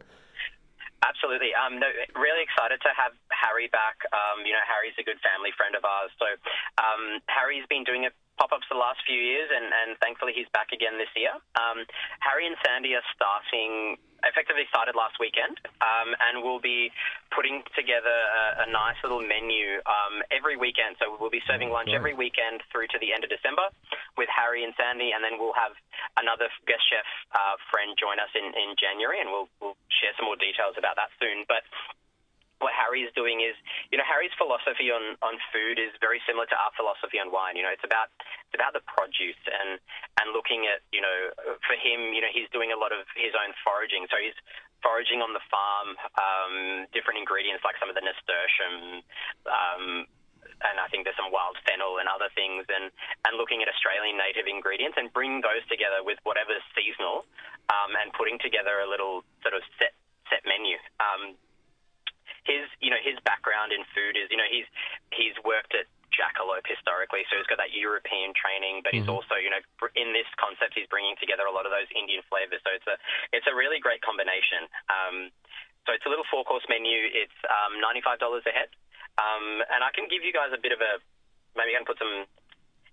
Absolutely. 1.03 1.55
Um, 1.55 1.79
no, 1.79 1.87
really 2.19 2.43
excited 2.43 2.79
to 2.83 2.91
have 2.91 3.15
Harry 3.31 3.71
back. 3.71 4.03
Um, 4.11 4.43
you 4.43 4.51
know, 4.51 4.63
Harry's 4.67 4.95
a 4.99 5.03
good 5.03 5.19
family 5.23 5.51
friend 5.55 5.75
of 5.75 5.83
ours. 5.87 6.11
So 6.19 6.27
um, 6.79 7.23
Harry's 7.31 7.63
been 7.71 7.83
doing 7.83 8.03
it 8.03 8.11
pop-ups 8.39 8.65
the 8.71 8.79
last 8.79 9.03
few 9.03 9.19
years, 9.19 9.51
and, 9.51 9.67
and 9.67 9.99
thankfully 9.99 10.31
he's 10.31 10.47
back 10.55 10.71
again 10.71 10.95
this 10.95 11.11
year. 11.19 11.35
Um, 11.59 11.83
Harry 12.23 12.47
and 12.47 12.55
Sandy 12.63 12.95
are 12.95 13.03
starting 13.11 13.99
effectively 14.23 14.67
started 14.67 14.99
last 14.99 15.15
weekend, 15.15 15.55
um, 15.79 16.11
and 16.27 16.43
we'll 16.43 16.59
be 16.59 16.91
putting 17.31 17.63
together 17.71 18.11
a, 18.11 18.67
a 18.67 18.67
nice 18.67 18.99
little 18.99 19.23
menu 19.23 19.79
um, 19.87 20.19
every 20.27 20.59
weekend. 20.59 20.99
So 20.99 21.15
we'll 21.15 21.31
be 21.31 21.43
serving 21.47 21.71
lunch 21.71 21.91
every 21.95 22.11
weekend 22.11 22.59
through 22.67 22.91
to 22.91 22.99
the 22.99 23.15
end 23.15 23.23
of 23.23 23.31
December 23.31 23.71
with 24.19 24.27
Harry 24.27 24.67
and 24.67 24.75
Sandy, 24.75 25.15
and 25.15 25.23
then 25.23 25.39
we'll 25.39 25.55
have 25.55 25.71
another 26.19 26.51
guest 26.67 26.83
chef 26.91 27.07
uh, 27.31 27.55
friend 27.71 27.95
join 27.95 28.19
us 28.19 28.31
in, 28.35 28.51
in 28.55 28.75
January, 28.75 29.23
and 29.23 29.31
we'll, 29.31 29.47
we'll 29.63 29.79
share 30.03 30.11
some 30.19 30.27
more 30.27 30.39
details 30.39 30.75
about 30.75 30.99
that 30.99 31.11
soon. 31.19 31.47
But 31.47 31.63
what 32.59 32.75
Harry's 32.75 33.11
doing 33.15 33.39
is, 33.39 33.55
you 33.91 33.97
know, 33.97 34.07
Harry's 34.07 34.35
philosophy 34.35 34.91
on, 34.91 35.15
on 35.23 35.39
food 35.51 35.79
is 35.79 35.95
very 36.03 36.19
similar 36.27 36.45
to 36.47 36.57
our 36.59 36.71
philosophy 36.75 37.19
on 37.19 37.31
wine. 37.31 37.55
You 37.55 37.63
know, 37.63 37.73
it's 37.73 37.83
about 37.87 38.11
it's 38.47 38.55
about 38.55 38.75
the 38.75 38.83
produce 38.83 39.39
and 39.47 39.79
and 40.19 40.35
looking 40.35 40.67
at, 40.67 40.83
you 40.91 40.99
know, 40.99 41.31
for 41.63 41.75
him, 41.79 42.11
you 42.11 42.19
know, 42.19 42.31
he's 42.31 42.51
doing 42.51 42.75
a 42.75 42.79
lot 42.79 42.91
of 42.91 43.07
his 43.15 43.31
own 43.35 43.55
foraging. 43.63 44.07
So 44.11 44.19
he's 44.19 44.35
foraging 44.83 45.19
on 45.19 45.35
the 45.35 45.43
farm, 45.51 45.95
um, 46.15 46.87
different 46.95 47.19
ingredients 47.19 47.63
like 47.67 47.75
some 47.79 47.91
of 47.91 47.95
the 47.99 48.03
nasturtium, 48.03 49.03
um, 49.47 50.07
and 50.59 50.75
I 50.79 50.87
think 50.91 51.07
there's 51.07 51.19
some 51.19 51.31
wild 51.31 51.55
fennel 51.63 51.99
and 51.99 52.07
other 52.11 52.27
things, 52.35 52.67
and, 52.67 52.91
and 53.27 53.33
looking 53.39 53.63
at 53.63 53.71
Australian 53.71 54.19
native 54.19 54.47
ingredients 54.47 54.99
and 54.99 55.11
bringing 55.11 55.39
those 55.39 55.63
together 55.71 56.03
with 56.03 56.19
whatever's 56.27 56.63
seasonal, 56.75 57.23
um, 57.71 57.95
and 57.95 58.11
putting 58.15 58.39
together 58.39 58.83
a 58.83 58.87
little 58.87 59.23
sort 59.43 59.55
of 59.55 59.63
set 59.79 59.95
set 60.27 60.43
menu. 60.45 60.77
Um, 60.99 61.35
his 62.49 62.65
you 62.81 62.89
know 62.89 62.99
his 62.99 63.15
background 63.21 63.69
in 63.69 63.85
food 63.93 64.17
is 64.17 64.25
you 64.33 64.37
know 64.41 64.49
he's 64.49 64.65
he's 65.13 65.37
worked 65.45 65.77
at 65.77 65.85
Jackalope 66.09 66.65
historically, 66.65 67.23
so 67.29 67.37
he's 67.37 67.45
got 67.45 67.61
that 67.61 67.71
European 67.71 68.33
training, 68.33 68.81
but 68.81 68.91
mm-hmm. 68.91 69.05
he's 69.05 69.09
also, 69.09 69.37
you 69.37 69.53
know, 69.53 69.61
in 69.93 70.09
this 70.11 70.25
concept, 70.41 70.73
he's 70.73 70.89
bringing 70.89 71.13
together 71.21 71.45
a 71.45 71.53
lot 71.53 71.69
of 71.69 71.71
those 71.71 71.85
Indian 71.93 72.25
flavors. 72.25 72.59
So 72.65 72.73
it's 72.73 72.89
a 72.89 72.97
it's 73.31 73.45
a 73.45 73.53
really 73.53 73.77
great 73.77 74.01
combination. 74.01 74.65
Um, 74.89 75.29
so 75.85 75.93
it's 75.93 76.05
a 76.05 76.11
little 76.11 76.25
four 76.27 76.43
course 76.43 76.65
menu. 76.67 76.97
It's 77.13 77.37
um, 77.45 77.77
ninety 77.79 78.01
five 78.01 78.17
dollars 78.17 78.43
a 78.49 78.53
head. 78.53 78.73
Um, 79.21 79.61
and 79.69 79.83
I 79.85 79.91
can 79.93 80.09
give 80.09 80.25
you 80.25 80.33
guys 80.33 80.49
a 80.51 80.59
bit 80.59 80.73
of 80.73 80.81
a 80.81 80.99
maybe 81.57 81.73
I 81.73 81.81
can 81.81 81.87
put 81.87 82.01
some 82.01 82.25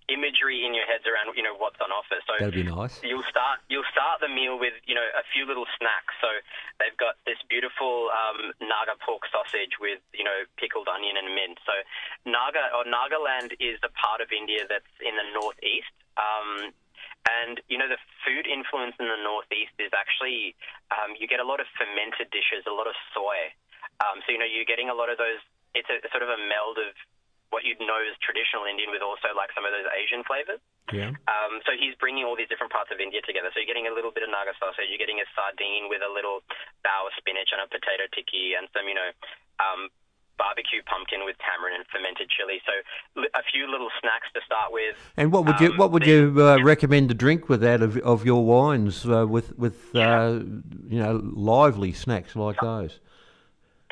imagery 0.09 0.63
in 0.63 0.75
your 0.75 0.87
heads 0.87 1.03
around 1.07 1.35
you 1.35 1.43
know 1.43 1.55
what's 1.59 1.79
on 1.83 1.91
offer. 1.91 2.19
So 2.27 2.39
that'd 2.39 2.55
be 2.55 2.67
nice. 2.67 3.03
You'll 3.03 3.27
start 3.27 3.61
you'll 3.69 3.89
start 3.91 4.23
the 4.23 4.31
meal 4.31 4.59
with 4.59 4.75
you 4.87 4.95
know 4.95 5.07
a 5.15 5.25
few 5.35 5.47
little 5.47 5.67
snacks. 5.79 6.15
So 6.23 6.31
they've 6.79 6.97
got 6.97 7.19
this 7.27 7.39
beautiful 7.51 8.11
um, 8.15 8.55
Naga 8.63 8.95
pork 9.03 9.27
sausage 9.31 9.79
with 9.83 10.01
you 10.15 10.23
know 10.23 10.47
pickled 10.57 10.87
onion 10.87 11.19
and 11.19 11.35
mint. 11.35 11.59
So 11.67 11.75
Naga 12.25 12.71
or 12.75 12.87
Nagaland 12.87 13.59
is 13.59 13.83
a 13.83 13.91
part 13.95 14.23
of 14.23 14.31
India 14.31 14.63
that's 14.69 14.95
in 15.03 15.15
the 15.19 15.27
northeast. 15.35 15.93
Um, 16.17 16.73
and 17.27 17.59
you 17.67 17.77
know 17.77 17.91
the 17.91 17.99
food 18.23 18.47
influence 18.47 18.95
in 19.03 19.11
the 19.11 19.19
northeast 19.19 19.75
is 19.83 19.91
actually 19.91 20.55
um, 20.95 21.19
you 21.19 21.27
get 21.27 21.43
a 21.43 21.47
lot 21.47 21.59
of 21.59 21.67
fermented 21.75 22.31
dishes, 22.31 22.63
a 22.71 22.75
lot 22.75 22.87
of 22.87 22.95
soy. 23.11 23.51
Um, 23.99 24.23
so 24.23 24.31
you 24.31 24.39
know 24.39 24.47
you're 24.47 24.69
getting 24.69 24.87
a 24.87 24.95
lot 24.95 25.11
of 25.11 25.19
those 25.19 25.43
it's 25.77 25.91
a 25.93 26.01
sort 26.09 26.25
of 26.25 26.33
a 26.33 26.41
meld 26.41 26.81
of 26.81 26.97
what 27.55 27.63
you'd 27.63 27.79
know 27.79 28.01
as 28.03 28.19
traditional 28.19 28.67
Indian 28.67 28.91
with 28.91 29.03
also 29.03 29.31
like 29.33 29.55
some 29.55 29.63
of 29.63 29.71
those 29.71 29.87
Asian 29.95 30.27
flavors. 30.27 30.59
Yeah. 30.91 31.15
Um, 31.31 31.63
so 31.63 31.75
he's 31.79 31.95
bringing 31.99 32.27
all 32.27 32.35
these 32.35 32.51
different 32.51 32.75
parts 32.75 32.91
of 32.91 32.99
India 32.99 33.23
together. 33.23 33.51
So 33.55 33.63
you're 33.63 33.71
getting 33.71 33.87
a 33.87 33.95
little 33.95 34.11
bit 34.11 34.27
of 34.27 34.31
naga 34.31 34.55
sausage, 34.59 34.91
you're 34.91 35.03
getting 35.03 35.23
a 35.23 35.29
sardine 35.35 35.87
with 35.87 36.03
a 36.03 36.11
little 36.11 36.43
bow 36.83 37.07
of 37.07 37.15
spinach 37.19 37.55
and 37.55 37.63
a 37.63 37.69
potato 37.71 38.11
tikki 38.11 38.59
and 38.59 38.67
some, 38.75 38.87
you 38.91 38.99
know, 38.99 39.11
um, 39.63 39.91
barbecue 40.39 40.85
pumpkin 40.85 41.25
with 41.25 41.37
tamarind 41.41 41.81
and 41.81 41.87
fermented 41.89 42.29
chili. 42.29 42.61
So 42.67 42.75
a 43.35 43.43
few 43.51 43.71
little 43.71 43.89
snacks 44.01 44.29
to 44.35 44.41
start 44.45 44.73
with. 44.73 44.97
And 45.17 45.33
what 45.33 45.47
would 45.47 45.61
you 45.61 45.73
um, 45.73 45.77
what 45.79 45.91
would 45.93 46.07
you 46.07 46.35
uh, 46.39 46.63
recommend 46.63 47.09
to 47.09 47.17
drink 47.17 47.49
with 47.49 47.61
that 47.63 47.83
of, 47.83 47.97
of 47.99 48.25
your 48.25 48.45
wines 48.45 49.07
uh, 49.07 49.27
with 49.27 49.57
with 49.59 49.91
yeah. 49.93 50.21
uh, 50.21 50.33
you 50.87 51.01
know 51.01 51.21
lively 51.25 51.93
snacks 51.93 52.37
like 52.37 52.61
those? 52.61 53.01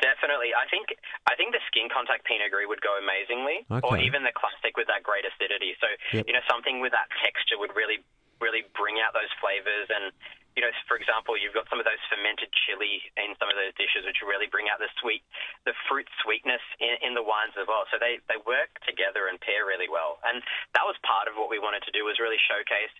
Definitely, 0.01 0.51
I 0.53 0.67
think 0.69 0.91
I 1.25 1.33
think 1.33 1.57
the 1.57 1.63
skin 1.67 1.89
contact 1.89 2.25
Pinot 2.29 2.53
Gris 2.53 2.69
would 2.69 2.85
go 2.85 2.95
amazingly, 3.01 3.65
okay. 3.65 3.81
or 3.81 3.97
even 3.97 4.21
the 4.21 4.33
classic 4.33 4.77
with 4.77 4.85
that 4.93 5.01
great 5.01 5.25
acidity. 5.25 5.73
So 5.81 5.89
yep. 6.13 6.29
you 6.29 6.33
know 6.33 6.45
something 6.45 6.79
with 6.79 6.93
that 6.93 7.09
texture 7.21 7.57
would 7.57 7.73
really 7.73 8.05
really 8.43 8.67
bring 8.75 8.99
out 8.99 9.15
those 9.15 9.31
flavors. 9.39 9.87
And 9.89 10.11
you 10.55 10.63
know, 10.63 10.71
for 10.87 10.95
example, 10.95 11.35
you've 11.35 11.51
got 11.51 11.67
some 11.67 11.83
of 11.83 11.87
those 11.87 11.99
fermented 12.07 12.47
chili 12.63 13.03
in 13.19 13.35
some 13.43 13.51
of 13.51 13.59
those 13.59 13.75
dishes, 13.75 14.07
which 14.07 14.23
really 14.23 14.47
bring 14.47 14.71
out 14.71 14.79
the 14.79 14.87
sweet, 15.03 15.19
the 15.67 15.75
fruit 15.91 16.07
sweetness 16.23 16.63
in, 16.79 16.95
in 17.03 17.11
the 17.11 17.23
wines 17.23 17.51
as 17.59 17.67
well. 17.67 17.83
So 17.91 17.99
they 17.99 18.23
they 18.31 18.39
work 18.47 18.71
together 18.87 19.27
and 19.27 19.35
pair 19.41 19.67
really 19.67 19.91
well. 19.91 20.23
And 20.23 20.39
that 20.71 20.87
was 20.87 20.95
part 21.03 21.27
of 21.27 21.35
what 21.35 21.51
we 21.51 21.59
wanted 21.59 21.83
to 21.89 21.91
do 21.91 22.07
was 22.07 22.23
really 22.23 22.39
showcase, 22.39 22.93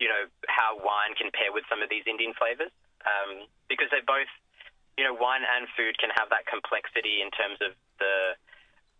you 0.00 0.08
know, 0.08 0.24
how 0.48 0.80
wine 0.80 1.12
can 1.12 1.28
pair 1.36 1.52
with 1.52 1.68
some 1.68 1.84
of 1.84 1.92
these 1.92 2.08
Indian 2.08 2.32
flavors 2.32 2.72
um, 3.04 3.44
because 3.68 3.92
they 3.92 4.00
both 4.00 4.30
you 4.96 5.04
know, 5.04 5.12
wine 5.12 5.44
and 5.44 5.68
food 5.76 5.96
can 6.00 6.08
have 6.16 6.32
that 6.32 6.48
complexity 6.48 7.20
in 7.20 7.30
terms 7.32 7.60
of 7.60 7.76
the 8.00 8.36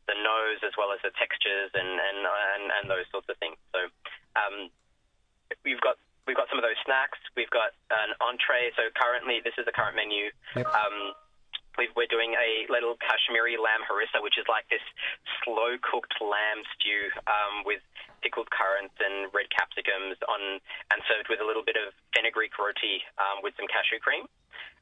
the 0.06 0.14
nose 0.22 0.62
as 0.62 0.70
well 0.78 0.94
as 0.94 1.02
the 1.02 1.10
textures 1.18 1.72
and 1.74 1.88
and 1.88 2.18
and, 2.22 2.64
and 2.70 2.84
those 2.86 3.08
sorts 3.10 3.26
of 3.28 3.36
things. 3.42 3.58
So 3.74 3.90
um, 4.36 4.70
we've 5.64 5.80
got 5.80 5.96
we've 6.28 6.36
got 6.36 6.48
some 6.52 6.58
of 6.58 6.66
those 6.66 6.78
snacks. 6.84 7.18
We've 7.34 7.50
got 7.50 7.72
an 7.90 8.12
entree. 8.20 8.70
So 8.76 8.92
currently, 8.94 9.40
this 9.42 9.56
is 9.58 9.64
the 9.64 9.74
current 9.74 9.96
menu. 9.96 10.30
Yep. 10.54 10.66
Um, 10.68 11.16
we 11.76 11.88
are 11.92 12.12
doing 12.12 12.32
a 12.34 12.64
little 12.72 12.96
Kashmiri 12.98 13.60
lamb 13.60 13.84
harissa, 13.84 14.24
which 14.24 14.40
is 14.40 14.48
like 14.48 14.64
this 14.72 14.82
slow 15.44 15.76
cooked 15.84 16.16
lamb 16.20 16.64
stew 16.76 17.12
um, 17.28 17.62
with 17.68 17.84
pickled 18.24 18.48
currants 18.48 18.96
and 18.98 19.28
red 19.36 19.46
capsicums 19.52 20.16
on, 20.26 20.58
and 20.90 20.98
served 21.04 21.28
with 21.28 21.44
a 21.44 21.46
little 21.46 21.62
bit 21.62 21.76
of 21.76 21.92
fenugreek 22.16 22.56
roti 22.56 23.04
um, 23.20 23.44
with 23.44 23.52
some 23.60 23.68
cashew 23.68 24.00
cream. 24.00 24.24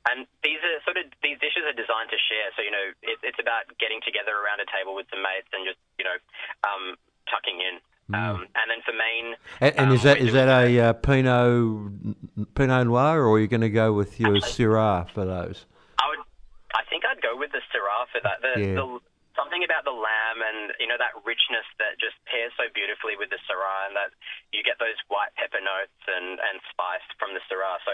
And 0.07 0.29
these 0.45 0.61
are 0.61 0.79
sort 0.85 1.01
of 1.01 1.09
these 1.25 1.41
dishes 1.41 1.65
are 1.65 1.75
designed 1.75 2.13
to 2.13 2.21
share. 2.21 2.53
So 2.55 2.61
you 2.63 2.71
know, 2.71 2.87
it, 3.03 3.19
it's 3.25 3.41
about 3.41 3.67
getting 3.81 4.05
together 4.05 4.37
around 4.37 4.61
a 4.61 4.69
table 4.69 4.95
with 4.95 5.09
some 5.09 5.25
mates 5.25 5.49
and 5.51 5.65
just 5.65 5.81
you 5.99 6.05
know, 6.05 6.19
um, 6.63 6.95
tucking 7.27 7.59
in. 7.61 7.81
Mm. 8.13 8.21
Um, 8.21 8.41
and 8.53 8.67
then 8.69 8.81
for 8.85 8.93
main, 8.93 9.35
and, 9.65 9.73
and 9.81 9.89
um, 9.89 9.97
is 9.97 10.03
that 10.03 10.19
is 10.19 10.33
that 10.35 10.49
a 10.49 10.79
uh, 10.79 10.93
Pinot 10.93 12.55
Pinot 12.55 12.87
Noir, 12.87 13.25
or 13.25 13.33
are 13.33 13.41
you 13.41 13.49
going 13.49 13.63
to 13.63 13.71
go 13.71 13.95
with 13.95 14.21
your 14.21 14.37
Syrah 14.45 15.09
for 15.09 15.25
those? 15.25 15.65
I 16.75 16.83
think 16.91 17.07
I'd 17.07 17.23
go 17.23 17.39
with 17.39 17.55
the 17.55 17.63
Syrah 17.71 18.11
for 18.11 18.21
that. 18.27 18.43
The, 18.43 18.55
yeah. 18.59 18.75
the 18.75 18.87
something 19.39 19.67
about 19.67 19.83
the 19.83 19.95
lamb 19.95 20.39
and 20.43 20.75
you 20.79 20.87
know 20.87 20.99
that 20.99 21.15
richness 21.27 21.67
that 21.83 21.99
just 21.99 22.15
pairs 22.27 22.55
so 22.55 22.71
beautifully 22.71 23.19
with 23.19 23.31
the 23.31 23.39
Syrah, 23.47 23.91
and 23.91 23.95
that 23.95 24.11
you 24.51 24.63
get 24.67 24.79
those 24.83 24.99
white 25.11 25.35
pepper 25.39 25.63
notes 25.63 25.99
and, 26.07 26.39
and 26.39 26.59
spice 26.71 27.07
from 27.19 27.35
the 27.35 27.43
Syrah. 27.51 27.79
So 27.87 27.93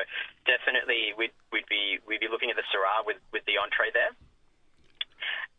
definitely, 0.49 1.13
we'd 1.17 1.35
we'd 1.53 1.69
be 1.69 2.01
we'd 2.09 2.25
be 2.25 2.31
looking 2.33 2.53
at 2.53 2.57
the 2.57 2.67
Syrah 2.73 3.05
with 3.05 3.21
with 3.33 3.45
the 3.45 3.61
entree 3.61 3.93
there. 3.93 4.13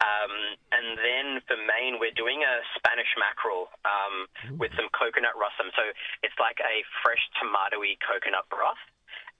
Um, 0.01 0.57
and 0.73 0.97
then 0.97 1.27
for 1.45 1.53
main, 1.61 2.01
we're 2.01 2.15
doing 2.17 2.41
a 2.41 2.65
Spanish 2.73 3.13
mackerel 3.21 3.69
um, 3.85 4.25
with 4.57 4.73
some 4.73 4.89
coconut 4.97 5.37
rasam. 5.37 5.69
So 5.77 5.85
it's 6.25 6.33
like 6.41 6.57
a 6.57 6.81
fresh 7.05 7.21
tomatoey 7.37 8.01
coconut 8.01 8.49
broth 8.49 8.81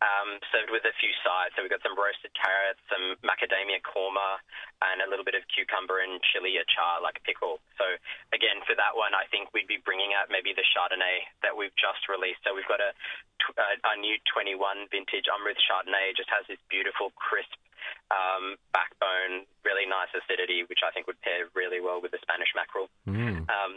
um, 0.01 0.41
served 0.49 0.73
with 0.73 0.81
a 0.83 0.95
few 0.97 1.13
sides. 1.21 1.53
So 1.53 1.61
we've 1.61 1.73
got 1.73 1.85
some 1.85 1.93
roasted 1.93 2.33
carrots, 2.33 2.81
some 2.89 3.15
macadamia 3.21 3.85
korma, 3.85 4.41
and 4.81 5.05
a 5.05 5.07
little 5.07 5.25
bit 5.25 5.37
of 5.37 5.45
cucumber 5.53 6.01
and 6.01 6.17
chili 6.33 6.57
achar, 6.57 6.99
like 7.05 7.21
a 7.21 7.23
pickle. 7.23 7.61
So 7.77 7.85
again, 8.33 8.65
for 8.65 8.73
that 8.73 8.97
one, 8.97 9.13
I 9.13 9.29
think 9.29 9.53
we'd 9.53 9.69
be 9.69 9.77
bringing 9.81 10.17
out 10.17 10.33
maybe 10.33 10.57
the 10.57 10.65
Chardonnay 10.73 11.29
that 11.45 11.53
we've 11.53 11.73
just 11.77 12.09
released. 12.09 12.41
So 12.41 12.57
we've 12.57 12.67
got 12.67 12.81
a, 12.81 12.91
a, 13.61 13.93
a 13.93 13.95
new 14.01 14.17
21 14.33 14.89
vintage 14.89 15.29
Amrit 15.29 15.61
Chardonnay. 15.61 16.11
It 16.11 16.17
just 16.17 16.33
has 16.33 16.49
this 16.49 16.61
beautiful, 16.67 17.13
crisp 17.13 17.53
um, 18.09 18.57
backbone, 18.73 19.45
really 19.61 19.85
nice 19.85 20.09
acidity, 20.17 20.65
which 20.65 20.81
I 20.81 20.89
think 20.91 21.05
would 21.05 21.21
pair 21.21 21.45
really 21.53 21.79
well 21.79 22.01
with 22.01 22.11
the 22.11 22.21
Spanish 22.25 22.51
mackerel. 22.57 22.89
Mm. 23.05 23.45
Um, 23.47 23.73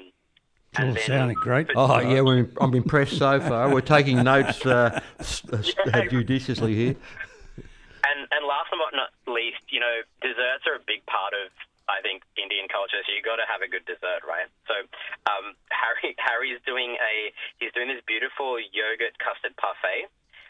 all 0.78 0.92
then, 0.92 1.02
sounding 1.06 1.36
great. 1.36 1.70
Oh 1.76 2.00
yeah, 2.00 2.20
we're, 2.20 2.48
I'm 2.60 2.74
impressed 2.74 3.18
so 3.18 3.40
far. 3.40 3.72
We're 3.72 3.80
taking 3.80 4.22
notes 4.22 4.64
uh, 4.66 5.00
yeah. 5.86 6.08
judiciously 6.08 6.74
here. 6.74 6.96
And 8.04 8.20
and 8.30 8.42
last 8.46 8.68
but 8.70 8.92
not 8.92 9.10
least, 9.26 9.64
you 9.70 9.80
know, 9.80 10.02
desserts 10.20 10.66
are 10.66 10.76
a 10.76 10.84
big 10.86 11.04
part 11.06 11.32
of 11.32 11.50
I 11.88 12.00
think 12.00 12.24
Indian 12.36 12.66
culture. 12.68 13.00
So 13.04 13.12
you 13.12 13.22
got 13.22 13.36
to 13.36 13.46
have 13.46 13.60
a 13.60 13.68
good 13.68 13.84
dessert, 13.84 14.24
right? 14.24 14.48
So 14.66 14.74
um, 15.28 15.54
Harry 15.70 16.16
Harry's 16.26 16.60
doing 16.64 16.96
a 16.98 17.32
he's 17.60 17.72
doing 17.72 17.88
this 17.88 18.02
beautiful 18.06 18.58
yogurt 18.58 19.16
custard 19.20 19.56
parfait 19.56 20.08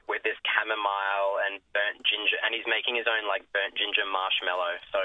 with 0.08 0.20
this 0.20 0.36
chamomile 0.44 1.40
and 1.48 1.64
burnt 1.72 2.04
ginger, 2.04 2.36
and 2.44 2.52
he's 2.52 2.68
making 2.68 2.92
his 2.96 3.08
own 3.08 3.24
like 3.24 3.44
burnt 3.52 3.72
ginger 3.76 4.04
marshmallow. 4.04 4.76
So 4.92 5.00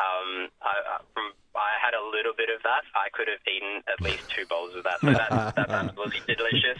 um, 0.00 0.30
I, 0.64 1.04
from 1.12 1.32
I 1.47 1.47
had 1.88 1.96
a 1.96 2.04
little 2.04 2.36
bit 2.36 2.52
of 2.52 2.60
that. 2.68 2.84
I 2.92 3.08
could 3.16 3.28
have 3.32 3.40
eaten 3.48 3.80
at 3.88 4.00
least 4.04 4.28
two 4.28 4.44
bowls 4.44 4.76
of 4.76 4.84
that. 4.84 5.00
So 5.00 5.16
that's, 5.16 5.32
that's 5.56 5.72
absolutely 5.72 6.20
delicious, 6.28 6.76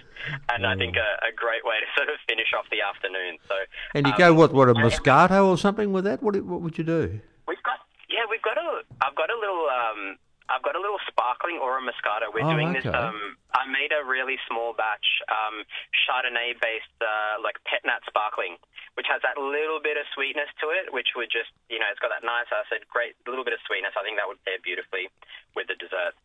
and 0.53 0.69
I 0.69 0.77
think 0.77 0.97
a, 1.01 1.09
a, 1.25 1.33
great 1.33 1.65
way 1.65 1.81
to 1.81 1.89
sort 1.97 2.13
of 2.13 2.21
finish 2.29 2.53
off 2.53 2.69
the 2.69 2.85
afternoon. 2.85 3.41
So 3.49 3.57
and 3.97 4.07
you 4.07 4.13
um, 4.13 4.19
go 4.19 4.29
what 4.35 4.53
what 4.53 4.69
a 4.69 4.75
Moscato 4.75 5.49
or 5.49 5.57
something 5.57 5.93
with 5.93 6.05
that? 6.05 6.23
What 6.23 6.37
what 6.45 6.61
would 6.61 6.77
you 6.77 6.85
do? 6.85 7.21
We've 7.49 7.63
got 7.65 7.81
yeah, 8.13 8.29
we've 8.29 8.45
got 8.45 8.61
a 8.61 8.85
I've 9.01 9.17
got 9.17 9.31
a 9.33 9.39
little 9.41 9.65
um, 9.73 10.18
I've 10.59 10.67
got 10.67 10.75
a 10.75 10.83
little 10.83 10.99
sparkling 11.07 11.63
or 11.63 11.79
a 11.79 11.83
Moscato. 11.87 12.35
We're 12.35 12.43
oh, 12.43 12.51
doing 12.51 12.75
okay. 12.75 12.83
this. 12.83 12.91
Um, 12.91 13.39
I 13.55 13.71
made 13.71 13.95
a 13.95 14.03
really 14.03 14.43
small 14.51 14.75
batch 14.75 15.07
um, 15.31 15.63
Chardonnay-based, 16.03 16.99
uh, 16.99 17.39
like 17.39 17.63
pet 17.63 17.87
nat 17.87 18.03
sparkling, 18.11 18.59
which 18.99 19.07
has 19.07 19.23
that 19.23 19.39
little 19.39 19.79
bit 19.79 19.95
of 19.95 20.03
sweetness 20.19 20.51
to 20.59 20.75
it, 20.75 20.91
which 20.91 21.15
would 21.15 21.31
just, 21.31 21.55
you 21.71 21.79
know, 21.79 21.87
it's 21.87 22.03
got 22.03 22.11
that 22.11 22.27
nice 22.27 22.51
acid, 22.51 22.83
great 22.91 23.15
little 23.31 23.47
bit 23.47 23.55
of 23.55 23.63
sweetness. 23.71 23.95
I 23.95 24.03
think 24.03 24.19
that 24.19 24.27
would 24.27 24.43
pair 24.43 24.59
beautifully 24.59 25.07
with 25.55 25.71
the 25.71 25.79
dessert. 25.79 26.19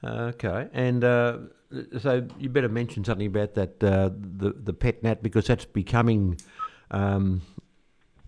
Okay, 0.00 0.72
and 0.72 1.04
uh, 1.04 1.52
so 2.00 2.24
you 2.38 2.48
better 2.48 2.72
mention 2.72 3.04
something 3.04 3.26
about 3.26 3.52
that 3.54 3.82
uh, 3.82 4.08
the 4.14 4.54
the 4.54 4.72
pet 4.72 5.02
nat 5.02 5.22
because 5.22 5.50
that's 5.50 5.64
becoming 5.66 6.38
um, 6.92 7.42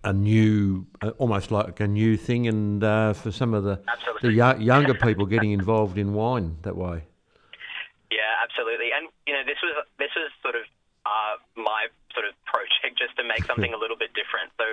a 0.05 0.13
new, 0.13 0.87
almost 1.19 1.51
like 1.51 1.81
a 1.81 1.87
new 1.87 2.17
thing, 2.17 2.49
and 2.49 2.83
uh, 2.83 3.13
for 3.13 3.31
some 3.31 3.53
of 3.53 3.65
the 3.65 3.81
absolutely. 3.89 4.37
the 4.37 4.57
younger 4.59 4.95
people 4.95 5.27
getting 5.27 5.53
involved 5.53 5.99
in 5.99 6.15
wine 6.15 6.57
that 6.63 6.77
way. 6.77 7.05
Yeah, 8.11 8.33
absolutely. 8.43 8.91
And 8.97 9.09
you 9.27 9.35
know, 9.35 9.45
this 9.45 9.59
was 9.63 9.85
this 9.99 10.11
was 10.17 10.33
sort 10.43 10.57
of 10.57 10.63
uh, 11.05 11.37
my 11.57 11.89
sort 12.15 12.27
of 12.27 12.33
project 12.45 12.97
just 12.99 13.17
to 13.17 13.25
make 13.25 13.45
something 13.45 13.73
a 13.73 13.79
little 13.79 13.97
bit 13.97 14.11
different. 14.17 14.51
So 14.57 14.67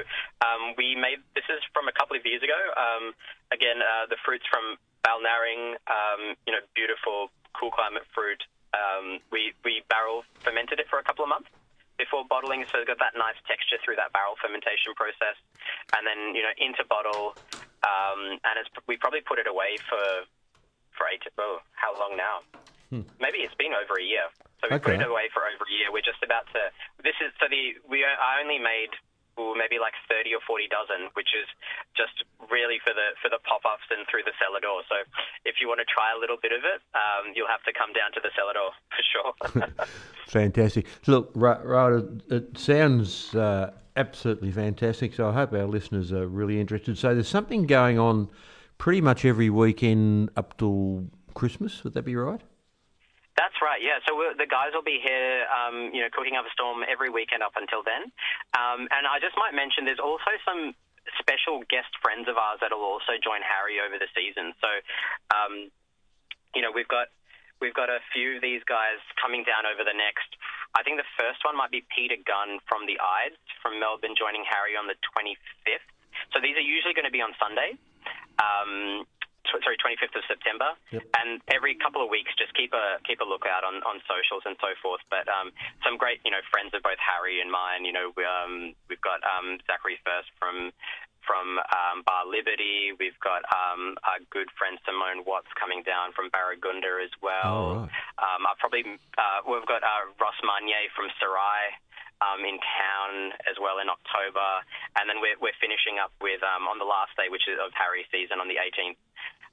um, 0.47 0.73
we 0.77 0.95
made 0.95 1.19
this 1.35 1.45
is 1.51 1.59
from 1.73 1.87
a 1.87 1.93
couple 1.93 2.15
of 2.15 2.23
years 2.25 2.41
ago. 2.41 2.57
Um, 2.79 3.11
again, 3.51 3.83
uh, 3.83 4.07
the 4.07 4.17
fruits 4.23 4.45
from 4.47 4.79
Balnarring, 5.03 5.75
um, 5.91 6.39
you 6.47 6.55
know, 6.55 6.63
beautiful, 6.73 7.29
cool 7.51 7.71
climate 7.71 8.07
fruit. 8.15 8.41
Um, 8.71 9.19
we 9.31 9.51
we 9.67 9.83
barrel 9.91 10.23
fermented 10.39 10.79
it 10.79 10.87
for 10.87 10.99
a 10.99 11.03
couple 11.03 11.27
of 11.27 11.29
months 11.29 11.51
before 11.97 12.23
bottling, 12.29 12.63
so 12.69 12.79
it's 12.81 12.87
got 12.87 13.01
that 13.01 13.17
nice 13.17 13.37
texture 13.49 13.81
through 13.81 13.97
that 13.97 14.13
barrel 14.13 14.37
fermentation 14.37 14.93
process, 14.93 15.37
and 15.97 16.05
then 16.05 16.37
you 16.37 16.45
know 16.45 16.53
into 16.57 16.85
bottle, 16.85 17.33
um, 17.85 18.37
and 18.45 18.55
it's, 18.61 18.69
we 18.85 18.97
probably 18.97 19.21
put 19.21 19.41
it 19.41 19.49
away 19.49 19.77
for 19.89 20.25
for 20.93 21.09
eight. 21.09 21.25
Oh, 21.37 21.59
how 21.73 21.93
long 21.97 22.17
now? 22.17 22.45
Hmm. 22.89 23.03
Maybe 23.19 23.43
it's 23.43 23.57
been 23.59 23.75
over 23.75 23.99
a 23.99 24.05
year. 24.05 24.31
So 24.63 24.71
we 24.71 24.79
okay. 24.79 24.95
put 24.97 25.01
it 25.01 25.05
away 25.05 25.29
for 25.33 25.45
over 25.45 25.67
a 25.67 25.73
year. 25.73 25.91
We're 25.93 26.05
just 26.05 26.23
about 26.23 26.49
to. 26.55 26.71
This 27.03 27.17
is 27.21 27.29
so 27.37 27.45
the 27.49 27.77
we 27.85 28.01
I 28.05 28.41
only 28.41 28.57
made 28.57 28.93
ooh, 29.39 29.53
maybe 29.55 29.79
like 29.79 29.93
thirty 30.09 30.33
or 30.33 30.41
forty 30.45 30.67
dozen, 30.67 31.09
which 31.13 31.31
is 31.31 31.47
just 31.95 32.25
really 32.49 32.81
for 32.83 32.93
the 32.93 33.15
for 33.21 33.29
the 33.29 33.39
pop 33.45 33.63
ups 33.63 33.87
and 33.89 34.03
through 34.09 34.25
the 34.25 34.35
cellar 34.41 34.59
door. 34.59 34.83
So 34.89 35.01
if 35.45 35.61
you 35.61 35.67
want 35.67 35.79
to 35.79 35.89
try 35.89 36.13
a 36.15 36.19
little 36.19 36.37
bit 36.41 36.51
of 36.51 36.65
it, 36.65 36.81
um, 36.93 37.33
you'll 37.35 37.51
have 37.51 37.63
to 37.69 37.73
come 37.73 37.93
down 37.93 38.11
to 38.15 38.21
the 38.21 38.31
cellar 38.35 38.55
door 38.57 38.71
for 38.91 39.03
sure. 39.05 39.31
fantastic. 40.27 40.85
Look, 41.05 41.31
right, 41.35 41.63
right 41.63 42.03
it 42.29 42.57
sounds 42.57 43.35
uh, 43.35 43.71
absolutely 43.95 44.51
fantastic. 44.51 45.13
So 45.13 45.29
I 45.29 45.33
hope 45.33 45.53
our 45.53 45.65
listeners 45.65 46.11
are 46.11 46.27
really 46.27 46.59
interested. 46.59 46.97
So 46.97 47.13
there's 47.13 47.27
something 47.27 47.65
going 47.67 47.99
on 47.99 48.29
pretty 48.77 49.01
much 49.01 49.25
every 49.25 49.49
weekend 49.49 50.29
up 50.35 50.57
till 50.57 51.07
Christmas. 51.33 51.83
Would 51.83 51.93
that 51.93 52.03
be 52.03 52.15
right? 52.15 52.41
That's 53.37 53.53
right, 53.61 53.77
yeah. 53.77 54.01
So 54.09 54.17
the 54.17 54.49
guys 54.49 54.73
will 54.73 54.85
be 54.85 54.97
here, 54.97 55.45
um, 55.45 55.93
you 55.93 56.01
know, 56.01 56.09
cooking 56.09 56.33
up 56.33 56.49
a 56.49 56.51
storm 56.57 56.81
every 56.81 57.13
weekend 57.13 57.45
up 57.45 57.53
until 57.53 57.85
then. 57.85 58.09
Um, 58.57 58.89
and 58.89 59.05
I 59.05 59.21
just 59.21 59.37
might 59.37 59.53
mention 59.53 59.85
there's 59.85 60.01
also 60.01 60.33
some 60.41 60.73
special 61.21 61.61
guest 61.69 61.93
friends 62.01 62.25
of 62.25 62.35
ours 62.35 62.59
that 62.65 62.73
will 62.73 62.83
also 62.83 63.15
join 63.21 63.45
Harry 63.45 63.77
over 63.77 64.01
the 64.01 64.09
season. 64.17 64.57
So, 64.57 64.69
um, 65.31 65.53
you 66.57 66.65
know, 66.65 66.73
we've 66.73 66.89
got 66.89 67.13
we've 67.61 67.77
got 67.77 67.93
a 67.93 68.01
few 68.09 68.37
of 68.37 68.41
these 68.41 68.65
guys 68.65 68.97
coming 69.21 69.45
down 69.45 69.69
over 69.69 69.85
the 69.85 69.93
next. 69.93 70.29
I 70.73 70.81
think 70.81 70.97
the 70.97 71.09
first 71.17 71.45
one 71.45 71.53
might 71.53 71.69
be 71.73 71.85
Peter 71.93 72.17
Gunn 72.17 72.57
from 72.65 72.89
the 72.89 72.97
Ides 72.97 73.37
from 73.61 73.77
Melbourne 73.77 74.17
joining 74.17 74.45
Harry 74.49 74.77
on 74.77 74.89
the 74.89 74.97
25th. 75.13 75.85
So 76.33 76.41
these 76.41 76.57
are 76.57 76.65
usually 76.65 76.93
going 76.97 77.05
to 77.05 77.13
be 77.13 77.21
on 77.21 77.37
Sunday. 77.37 77.77
Um, 78.41 79.05
sorry, 79.51 79.77
25th 79.79 80.15
of 80.15 80.25
September. 80.27 80.69
Yep. 80.91 81.03
And 81.19 81.41
every 81.51 81.75
couple 81.75 82.03
of 82.03 82.09
weeks, 82.09 82.31
just 82.37 82.53
keep 82.53 82.73
a 82.73 82.99
keep 83.03 83.19
a 83.19 83.27
lookout 83.27 83.63
on, 83.63 83.83
on 83.83 83.99
socials 84.07 84.43
and 84.45 84.55
so 84.59 84.73
forth. 84.81 85.01
But 85.09 85.27
um, 85.27 85.51
some 85.83 85.97
great, 85.97 86.19
you 86.25 86.31
know, 86.31 86.43
friends 86.51 86.73
of 86.73 86.83
both 86.83 86.99
Harry 86.99 87.39
and 87.41 87.51
mine. 87.51 87.85
You 87.85 87.93
know, 87.93 88.11
we, 88.15 88.23
um, 88.23 88.75
we've 88.89 89.03
got 89.03 89.23
um, 89.23 89.59
Zachary 89.67 89.99
First 90.03 90.31
from 90.39 90.71
from 91.27 91.59
um, 91.59 92.07
Bar 92.07 92.23
Liberty. 92.23 92.95
We've 92.95 93.19
got 93.19 93.43
um, 93.51 93.99
our 94.07 94.23
good 94.31 94.47
friend 94.55 94.79
Simone 94.87 95.27
Watts 95.27 95.51
coming 95.59 95.83
down 95.83 96.15
from 96.15 96.31
Barragunda 96.31 97.03
as 97.03 97.11
well. 97.19 97.83
Oh, 97.83 97.91
right. 97.91 98.23
um, 98.23 98.47
I 98.47 98.55
probably 98.57 98.87
uh, 99.19 99.43
we've 99.43 99.67
got 99.67 99.83
uh, 99.83 100.07
Ross 100.17 100.39
Manier 100.41 100.87
from 100.95 101.11
Sarai. 101.19 101.75
Um, 102.17 102.41
in 102.41 102.57
town 102.57 103.29
as 103.45 103.61
well 103.61 103.77
in 103.77 103.93
October, 103.93 104.65
and 104.97 105.05
then 105.05 105.21
we're, 105.21 105.37
we're 105.37 105.53
finishing 105.61 106.01
up 106.01 106.09
with 106.17 106.41
um, 106.41 106.65
on 106.65 106.81
the 106.81 106.89
last 106.89 107.13
day, 107.13 107.29
which 107.29 107.45
is 107.45 107.61
of 107.61 107.69
Harry's 107.77 108.09
season, 108.09 108.41
on 108.41 108.49
the 108.49 108.57
18th 108.57 108.97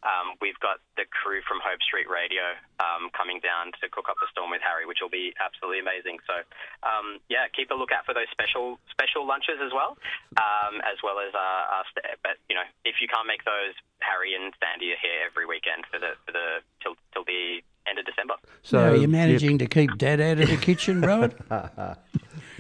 um, 0.05 0.37
we've 0.41 0.59
got 0.61 0.85
the 1.01 1.09
crew 1.09 1.41
from 1.49 1.65
Hope 1.65 1.81
Street 1.81 2.07
Radio 2.07 2.55
um, 2.79 3.09
coming 3.17 3.41
down 3.41 3.73
to 3.81 3.89
cook 3.89 4.13
up 4.13 4.21
the 4.21 4.29
storm 4.29 4.53
with 4.53 4.61
Harry, 4.61 4.85
which 4.85 5.01
will 5.01 5.13
be 5.13 5.33
absolutely 5.41 5.81
amazing. 5.81 6.21
So, 6.29 6.45
um, 6.85 7.25
yeah, 7.33 7.49
keep 7.49 7.73
a 7.73 7.77
lookout 7.77 8.05
for 8.05 8.13
those 8.13 8.29
special 8.29 8.77
special 8.93 9.25
lunches 9.25 9.65
as 9.65 9.73
well, 9.73 9.97
um, 10.37 10.85
as 10.85 11.01
well 11.01 11.19
as 11.25 11.33
uh, 11.33 11.75
our 11.81 11.85
st- 11.89 12.21
but 12.21 12.37
you 12.53 12.55
know, 12.55 12.69
if 12.85 13.01
you 13.01 13.09
can't 13.09 13.27
make 13.27 13.45
those, 13.49 13.73
Harry 14.05 14.37
and 14.37 14.53
Sandy 14.61 14.93
are 14.93 15.01
here 15.01 15.25
every 15.25 15.49
weekend 15.49 15.89
for 15.89 15.97
the 15.97 16.15
for 16.29 16.33
the 16.37 16.61
till 16.85 16.95
till 17.17 17.25
the 17.25 17.65
end 17.89 17.99
of 17.99 18.05
December. 18.05 18.37
So, 18.63 18.93
you're 18.93 19.09
you 19.09 19.09
managing 19.09 19.59
to 19.59 19.67
keep 19.67 19.97
Dad 19.97 20.21
out 20.21 20.41
of 20.41 20.49
the 20.49 20.57
kitchen, 20.57 21.01
Rowan? 21.01 21.33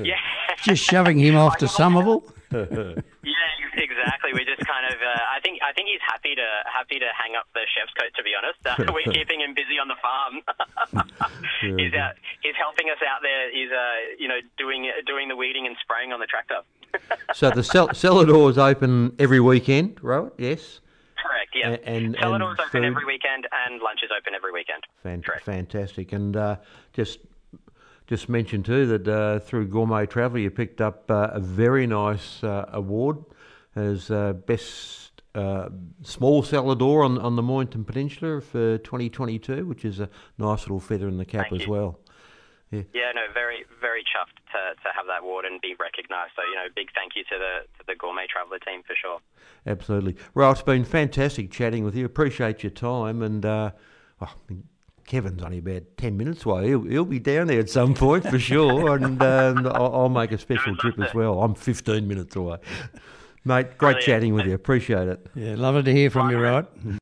yeah, 0.00 0.16
just 0.64 0.82
shoving 0.82 1.18
him 1.18 1.36
off 1.44 1.58
to 1.58 1.68
Somerville. 1.68 2.24
yeah, 2.52 3.48
exactly. 4.04 4.30
We're 4.36 4.44
just 4.44 4.60
kind 4.68 4.84
of. 4.92 5.00
Uh, 5.00 5.34
I 5.34 5.40
think. 5.40 5.64
I 5.64 5.72
think 5.72 5.88
he's 5.88 6.04
happy 6.04 6.36
to 6.36 6.48
happy 6.68 7.00
to 7.00 7.08
hang 7.16 7.34
up 7.34 7.48
the 7.56 7.64
chef's 7.72 7.92
coat. 7.96 8.12
To 8.12 8.22
be 8.22 8.36
honest, 8.36 8.60
uh, 8.68 8.92
we're 8.94 9.08
keeping 9.08 9.40
him 9.40 9.56
busy 9.56 9.80
on 9.80 9.88
the 9.88 9.96
farm. 10.04 10.44
he's 11.80 11.94
out. 11.96 12.20
He's 12.42 12.56
helping 12.60 12.92
us 12.92 13.00
out 13.00 13.24
there. 13.24 13.50
He's 13.50 13.72
uh, 13.72 14.20
you 14.20 14.28
know, 14.28 14.40
doing 14.60 14.90
doing 15.06 15.28
the 15.28 15.36
weeding 15.36 15.66
and 15.66 15.76
spraying 15.80 16.12
on 16.12 16.20
the 16.20 16.28
tractor. 16.28 16.60
so 17.34 17.50
the 17.50 17.64
cell, 17.64 17.92
cellar 17.94 18.26
door 18.26 18.50
is 18.50 18.58
open 18.58 19.14
every 19.18 19.40
weekend, 19.40 19.98
right? 20.02 20.30
Yes. 20.38 20.80
Correct. 21.16 21.50
Yeah. 21.54 21.76
And, 21.84 22.14
and 22.14 22.16
cellar 22.20 22.38
doors 22.38 22.58
open 22.60 22.70
food. 22.70 22.84
every 22.84 23.04
weekend, 23.04 23.48
and 23.66 23.80
lunch 23.80 24.00
is 24.04 24.10
open 24.16 24.34
every 24.34 24.52
weekend. 24.52 24.84
Fan- 25.02 25.22
fantastic. 25.42 26.12
And 26.12 26.36
uh, 26.36 26.56
just 26.92 27.20
just 28.06 28.28
mention 28.28 28.62
too 28.62 28.86
that 28.86 29.08
uh, 29.08 29.38
through 29.40 29.66
Gourmet 29.66 30.06
Traveller 30.06 30.40
you 30.40 30.50
picked 30.50 30.80
up 30.80 31.10
uh, 31.10 31.30
a 31.32 31.40
very 31.40 31.86
nice 31.86 32.44
uh, 32.44 32.68
award 32.72 33.24
as 33.76 34.10
uh, 34.10 34.32
best 34.32 35.22
uh, 35.34 35.68
small 36.02 36.42
cellar 36.42 36.74
door 36.74 37.02
on, 37.02 37.18
on 37.18 37.36
the 37.36 37.42
Mornington 37.42 37.84
Peninsula 37.84 38.40
for 38.40 38.78
2022, 38.78 39.66
which 39.66 39.84
is 39.84 40.00
a 40.00 40.08
nice 40.38 40.62
little 40.62 40.80
feather 40.80 41.08
in 41.08 41.18
the 41.18 41.24
cap 41.24 41.46
Thank 41.50 41.62
as 41.62 41.66
you. 41.66 41.72
well. 41.72 41.98
Yeah. 42.70 42.82
yeah, 42.92 43.12
no, 43.14 43.22
very, 43.32 43.64
very 43.80 44.02
chuffed 44.02 44.38
to, 44.52 44.74
to 44.82 44.88
have 44.96 45.06
that 45.06 45.22
award 45.22 45.44
and 45.44 45.60
be 45.60 45.76
recognised. 45.78 46.32
So, 46.34 46.42
you 46.42 46.54
know, 46.56 46.66
big 46.74 46.88
thank 46.94 47.12
you 47.14 47.22
to 47.24 47.38
the 47.38 47.78
to 47.78 47.84
the 47.86 47.94
Gourmet 47.94 48.26
Traveller 48.28 48.58
team 48.58 48.82
for 48.84 48.96
sure. 48.96 49.20
Absolutely. 49.66 50.16
Well, 50.34 50.50
it's 50.50 50.62
been 50.62 50.84
fantastic 50.84 51.52
chatting 51.52 51.84
with 51.84 51.94
you. 51.94 52.04
Appreciate 52.04 52.64
your 52.64 52.70
time. 52.70 53.22
And 53.22 53.46
uh, 53.46 53.70
oh, 54.20 54.34
Kevin's 55.06 55.42
only 55.42 55.58
about 55.58 55.82
10 55.98 56.16
minutes 56.16 56.44
away. 56.44 56.68
He'll, 56.68 56.82
he'll 56.82 57.04
be 57.04 57.20
down 57.20 57.46
there 57.46 57.60
at 57.60 57.70
some 57.70 57.94
point 57.94 58.26
for 58.28 58.38
sure. 58.38 58.96
and 58.96 59.22
um, 59.22 59.66
I'll, 59.66 59.94
I'll, 59.94 60.08
make 60.08 60.32
a 60.32 60.38
special 60.38 60.76
trip 60.76 60.98
as 60.98 61.14
well. 61.14 61.42
I'm 61.42 61.54
15 61.54 62.08
minutes 62.08 62.34
away. 62.34 62.58
Mate, 63.46 63.76
great 63.76 63.78
Brilliant. 63.78 64.04
chatting 64.04 64.34
with 64.34 64.46
you. 64.46 64.54
Appreciate 64.54 65.06
it. 65.06 65.26
Yeah, 65.34 65.54
lovely 65.56 65.82
to 65.82 65.92
hear 65.92 66.08
from 66.08 66.30
you, 66.30 66.38
right? 66.38 66.64